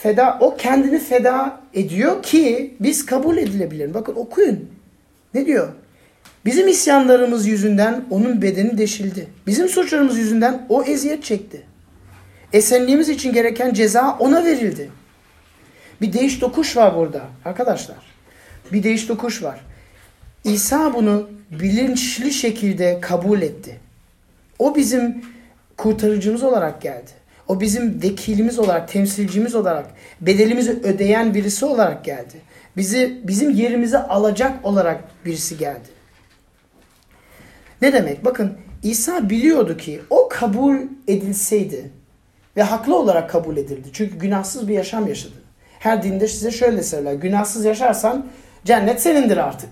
Feda, 0.04 0.38
o 0.40 0.56
kendini 0.56 0.98
feda 0.98 1.60
ediyor 1.74 2.22
ki 2.22 2.74
biz 2.80 3.06
kabul 3.06 3.36
edilebilelim. 3.36 3.94
Bakın 3.94 4.14
okuyun. 4.14 4.70
Ne 5.34 5.46
diyor? 5.46 5.68
Bizim 6.44 6.68
isyanlarımız 6.68 7.46
yüzünden 7.46 8.04
onun 8.10 8.42
bedeni 8.42 8.78
deşildi. 8.78 9.26
Bizim 9.46 9.68
suçlarımız 9.68 10.18
yüzünden 10.18 10.66
o 10.68 10.82
eziyet 10.82 11.24
çekti. 11.24 11.62
Esenliğimiz 12.52 13.08
için 13.08 13.32
gereken 13.32 13.72
ceza 13.72 14.16
ona 14.18 14.44
verildi. 14.44 14.90
Bir 16.00 16.12
değiş 16.12 16.40
dokuş 16.40 16.76
var 16.76 16.96
burada 16.96 17.22
arkadaşlar. 17.44 17.98
Bir 18.72 18.82
değiş 18.82 19.08
dokuş 19.08 19.42
var. 19.42 19.60
İsa 20.44 20.94
bunu 20.94 21.28
bilinçli 21.50 22.32
şekilde 22.32 22.98
kabul 23.00 23.42
etti. 23.42 23.80
O 24.58 24.76
bizim 24.76 25.24
kurtarıcımız 25.76 26.42
olarak 26.42 26.82
geldi. 26.82 27.23
O 27.48 27.60
bizim 27.60 28.02
vekilimiz 28.02 28.58
olarak, 28.58 28.88
temsilcimiz 28.88 29.54
olarak, 29.54 29.86
bedelimizi 30.20 30.70
ödeyen 30.70 31.34
birisi 31.34 31.64
olarak 31.64 32.04
geldi. 32.04 32.40
Bizi 32.76 33.20
bizim 33.24 33.50
yerimizi 33.50 33.98
alacak 33.98 34.64
olarak 34.64 35.04
birisi 35.24 35.58
geldi. 35.58 35.88
Ne 37.82 37.92
demek? 37.92 38.24
Bakın 38.24 38.58
İsa 38.82 39.30
biliyordu 39.30 39.76
ki 39.76 40.00
o 40.10 40.28
kabul 40.28 40.76
edilseydi 41.08 41.90
ve 42.56 42.62
haklı 42.62 42.96
olarak 42.98 43.30
kabul 43.30 43.56
edildi. 43.56 43.88
Çünkü 43.92 44.18
günahsız 44.18 44.68
bir 44.68 44.74
yaşam 44.74 45.08
yaşadı. 45.08 45.34
Her 45.78 46.02
dinde 46.02 46.28
size 46.28 46.50
şöyle 46.50 46.82
söyler. 46.82 47.14
Günahsız 47.14 47.64
yaşarsan 47.64 48.26
cennet 48.64 49.02
senindir 49.02 49.36
artık. 49.36 49.70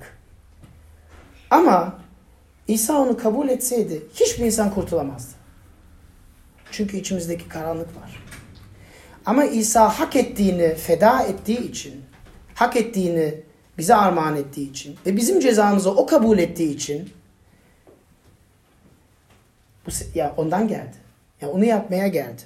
Ama 1.51 1.99
İsa 2.69 2.99
onu 2.99 3.19
kabul 3.19 3.49
etseydi 3.49 4.03
hiçbir 4.15 4.45
insan 4.45 4.75
kurtulamazdı. 4.75 5.42
Çünkü 6.73 6.97
içimizdeki 6.97 7.49
karanlık 7.49 7.97
var. 7.97 8.23
Ama 9.27 9.45
İsa 9.45 9.89
hak 9.89 10.17
ettiğini 10.17 10.75
feda 10.75 11.23
ettiği 11.23 11.71
için, 11.71 12.03
hak 12.55 12.77
ettiğini 12.77 13.35
bize 13.79 13.95
armağan 13.95 14.37
ettiği 14.37 14.71
için 14.71 14.97
ve 15.07 15.17
bizim 15.17 15.41
cezamızı 15.41 15.91
o 15.91 16.07
kabul 16.07 16.39
ettiği 16.39 16.75
için 16.75 17.11
bu 19.87 19.91
ya 20.15 20.35
ondan 20.37 20.69
geldi. 20.69 20.97
Ya 21.41 21.49
onu 21.49 21.65
yapmaya 21.65 22.07
geldi. 22.07 22.43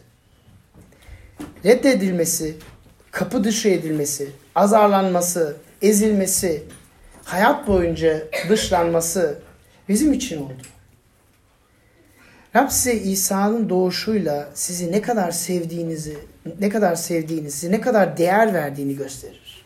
Reddedilmesi, 1.64 2.56
kapı 3.10 3.44
dışı 3.44 3.68
edilmesi, 3.68 4.30
azarlanması, 4.54 5.56
ezilmesi, 5.82 6.64
hayat 7.24 7.68
boyunca 7.68 8.22
dışlanması 8.48 9.38
bizim 9.88 10.12
için 10.12 10.42
oldu. 10.42 10.62
Rab 12.56 12.70
size 12.70 12.94
İsa'nın 12.94 13.68
doğuşuyla 13.68 14.48
sizi 14.54 14.92
ne 14.92 15.02
kadar 15.02 15.30
sevdiğinizi, 15.30 16.18
ne 16.60 16.68
kadar 16.68 16.94
sevdiğini, 16.94 17.50
size 17.50 17.72
ne 17.72 17.80
kadar 17.80 18.16
değer 18.16 18.54
verdiğini 18.54 18.96
gösterir. 18.96 19.64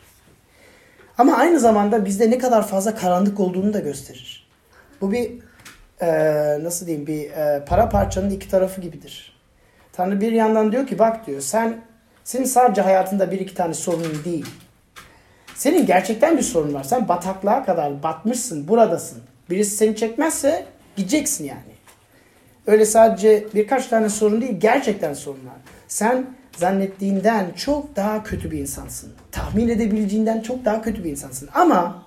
Ama 1.18 1.36
aynı 1.36 1.60
zamanda 1.60 2.04
bizde 2.04 2.30
ne 2.30 2.38
kadar 2.38 2.66
fazla 2.66 2.94
karanlık 2.94 3.40
olduğunu 3.40 3.72
da 3.72 3.78
gösterir. 3.78 4.48
Bu 5.00 5.12
bir 5.12 5.30
e, 6.00 6.08
nasıl 6.64 6.86
diyeyim 6.86 7.06
bir 7.06 7.30
e, 7.30 7.64
para 7.64 7.88
parçanın 7.88 8.30
iki 8.30 8.48
tarafı 8.48 8.80
gibidir. 8.80 9.38
Tanrı 9.92 10.20
bir 10.20 10.32
yandan 10.32 10.72
diyor 10.72 10.86
ki 10.86 10.98
bak 10.98 11.26
diyor 11.26 11.40
sen 11.40 11.80
senin 12.24 12.44
sadece 12.44 12.82
hayatında 12.82 13.30
bir 13.30 13.40
iki 13.40 13.54
tane 13.54 13.74
sorunun 13.74 14.24
değil. 14.24 14.46
Senin 15.54 15.86
gerçekten 15.86 16.36
bir 16.36 16.42
sorun 16.42 16.74
var. 16.74 16.84
Sen 16.84 17.08
bataklığa 17.08 17.64
kadar 17.64 18.02
batmışsın, 18.02 18.68
buradasın. 18.68 19.22
Birisi 19.50 19.76
seni 19.76 19.96
çekmezse 19.96 20.66
gideceksin 20.96 21.44
yani. 21.44 21.69
Öyle 22.66 22.84
sadece 22.84 23.46
birkaç 23.54 23.86
tane 23.86 24.08
sorun 24.08 24.40
değil, 24.40 24.60
gerçekten 24.60 25.14
sorunlar. 25.14 25.54
Sen 25.88 26.26
zannettiğinden 26.56 27.50
çok 27.56 27.96
daha 27.96 28.22
kötü 28.22 28.50
bir 28.50 28.58
insansın. 28.58 29.12
Tahmin 29.32 29.68
edebileceğinden 29.68 30.40
çok 30.40 30.64
daha 30.64 30.82
kötü 30.82 31.04
bir 31.04 31.10
insansın. 31.10 31.48
Ama 31.54 32.06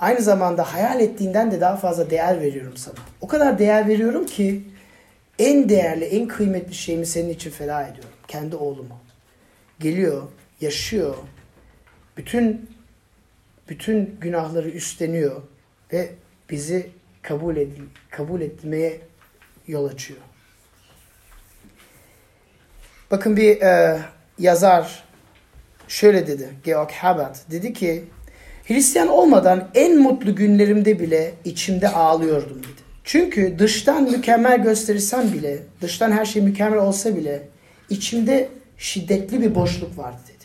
aynı 0.00 0.20
zamanda 0.20 0.74
hayal 0.74 1.00
ettiğinden 1.00 1.50
de 1.52 1.60
daha 1.60 1.76
fazla 1.76 2.10
değer 2.10 2.40
veriyorum 2.40 2.76
sana. 2.76 2.94
O 3.20 3.28
kadar 3.28 3.58
değer 3.58 3.88
veriyorum 3.88 4.26
ki 4.26 4.64
en 5.38 5.68
değerli, 5.68 6.04
en 6.04 6.28
kıymetli 6.28 6.74
şeyimi 6.74 7.06
senin 7.06 7.28
için 7.28 7.50
feda 7.50 7.82
ediyorum. 7.82 8.10
Kendi 8.28 8.56
oğlumu. 8.56 8.98
Geliyor, 9.80 10.22
yaşıyor. 10.60 11.14
Bütün 12.16 12.70
bütün 13.68 14.16
günahları 14.20 14.70
üstleniyor 14.70 15.42
ve 15.92 16.10
bizi 16.50 16.90
kabul 17.24 17.56
edil, 17.56 17.82
kabul 18.10 18.40
etmeye 18.40 19.00
yol 19.66 19.84
açıyor. 19.84 20.20
Bakın 23.10 23.36
bir 23.36 23.60
e, 23.62 23.98
yazar 24.38 25.04
şöyle 25.88 26.26
dedi 26.26 26.48
Georg 26.64 26.90
Herbert 26.90 27.50
dedi 27.50 27.72
ki 27.72 28.04
Hristiyan 28.64 29.08
olmadan 29.08 29.68
en 29.74 29.98
mutlu 29.98 30.36
günlerimde 30.36 31.00
bile 31.00 31.34
içimde 31.44 31.88
ağlıyordum 31.88 32.58
dedi. 32.58 32.84
Çünkü 33.04 33.58
dıştan 33.58 34.02
mükemmel 34.02 34.62
göstersem 34.62 35.32
bile, 35.32 35.58
dıştan 35.80 36.12
her 36.12 36.24
şey 36.24 36.42
mükemmel 36.42 36.78
olsa 36.78 37.16
bile 37.16 37.48
içimde 37.90 38.48
şiddetli 38.78 39.42
bir 39.42 39.54
boşluk 39.54 39.98
vardı 39.98 40.20
dedi. 40.28 40.44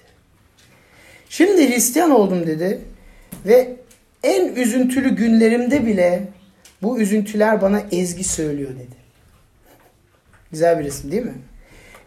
Şimdi 1.29 1.69
Hristiyan 1.69 2.11
oldum 2.11 2.47
dedi 2.47 2.81
ve 3.45 3.75
en 4.23 4.55
üzüntülü 4.55 5.15
günlerimde 5.15 5.85
bile 5.85 6.27
bu 6.81 6.99
üzüntüler 6.99 7.61
bana 7.61 7.81
ezgi 7.91 8.23
söylüyor 8.23 8.69
dedi. 8.69 8.99
Güzel 10.51 10.79
bir 10.79 10.83
resim 10.83 11.11
değil 11.11 11.25
mi? 11.25 11.35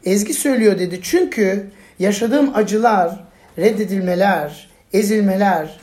Ezgi 0.04 0.34
söylüyor 0.34 0.78
dedi. 0.78 1.00
Çünkü 1.02 1.70
yaşadığım 1.98 2.54
acılar, 2.54 3.24
reddedilmeler, 3.58 4.70
ezilmeler 4.92 5.80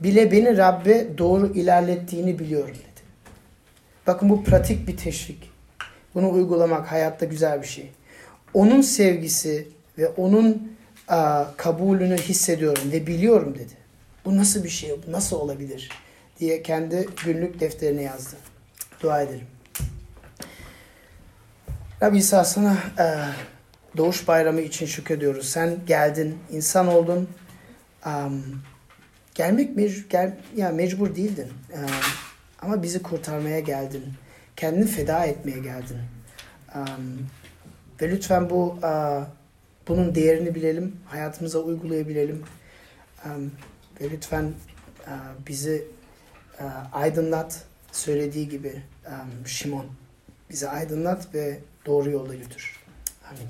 bile 0.00 0.32
beni 0.32 0.56
Rabbe 0.56 1.18
doğru 1.18 1.46
ilerlettiğini 1.46 2.38
biliyorum 2.38 2.74
dedi. 2.74 3.02
Bakın 4.06 4.28
bu 4.28 4.44
pratik 4.44 4.88
bir 4.88 4.96
teşvik. 4.96 5.50
Bunu 6.14 6.32
uygulamak 6.32 6.92
hayatta 6.92 7.26
güzel 7.26 7.62
bir 7.62 7.66
şey. 7.66 7.90
Onun 8.54 8.80
sevgisi 8.80 9.68
ve 9.98 10.08
onun 10.08 10.72
a, 11.08 11.44
kabulünü 11.56 12.16
hissediyorum 12.16 12.92
ve 12.92 13.06
biliyorum 13.06 13.54
dedi. 13.54 13.72
Bu 14.24 14.36
nasıl 14.36 14.64
bir 14.64 14.68
şey? 14.68 14.90
Bu 15.06 15.12
nasıl 15.12 15.36
olabilir? 15.36 15.88
Diye 16.42 16.62
kendi 16.62 17.08
günlük 17.24 17.60
defterine 17.60 18.02
yazdı. 18.02 18.36
Dua 19.02 19.22
edelim. 19.22 19.46
Rabbi 22.02 22.18
İsa 22.18 22.44
sana 22.44 22.76
e, 22.98 23.06
doğuş 23.96 24.28
bayramı 24.28 24.60
için 24.60 24.86
şükrediyoruz. 24.86 25.48
Sen 25.48 25.78
geldin, 25.86 26.38
insan 26.50 26.86
oldun. 26.88 27.28
Um, 28.06 28.62
gelmek 29.34 29.76
mecbur, 29.76 30.08
gel, 30.10 30.36
ya 30.56 30.68
mecbur 30.68 31.14
değildin. 31.16 31.48
E, 31.72 31.78
ama 32.62 32.82
bizi 32.82 33.02
kurtarmaya 33.02 33.60
geldin. 33.60 34.04
Kendini 34.56 34.86
feda 34.86 35.24
etmeye 35.24 35.58
geldin. 35.58 35.98
Um, 36.74 37.28
ve 38.00 38.10
lütfen 38.10 38.50
bu 38.50 38.78
e, 38.84 38.90
bunun 39.88 40.14
değerini 40.14 40.54
bilelim, 40.54 40.96
hayatımıza 41.06 41.58
uygulayabilelim. 41.58 42.42
Um, 43.24 43.52
ve 44.00 44.10
lütfen 44.10 44.52
e, 45.06 45.12
bizi 45.48 45.84
aydınlat, 46.92 47.64
söylediği 47.92 48.48
gibi 48.48 48.82
Şimon. 49.46 49.86
Bizi 50.50 50.68
aydınlat 50.68 51.34
ve 51.34 51.60
doğru 51.86 52.10
yolda 52.10 52.34
götür. 52.34 52.80
Amin. 53.30 53.48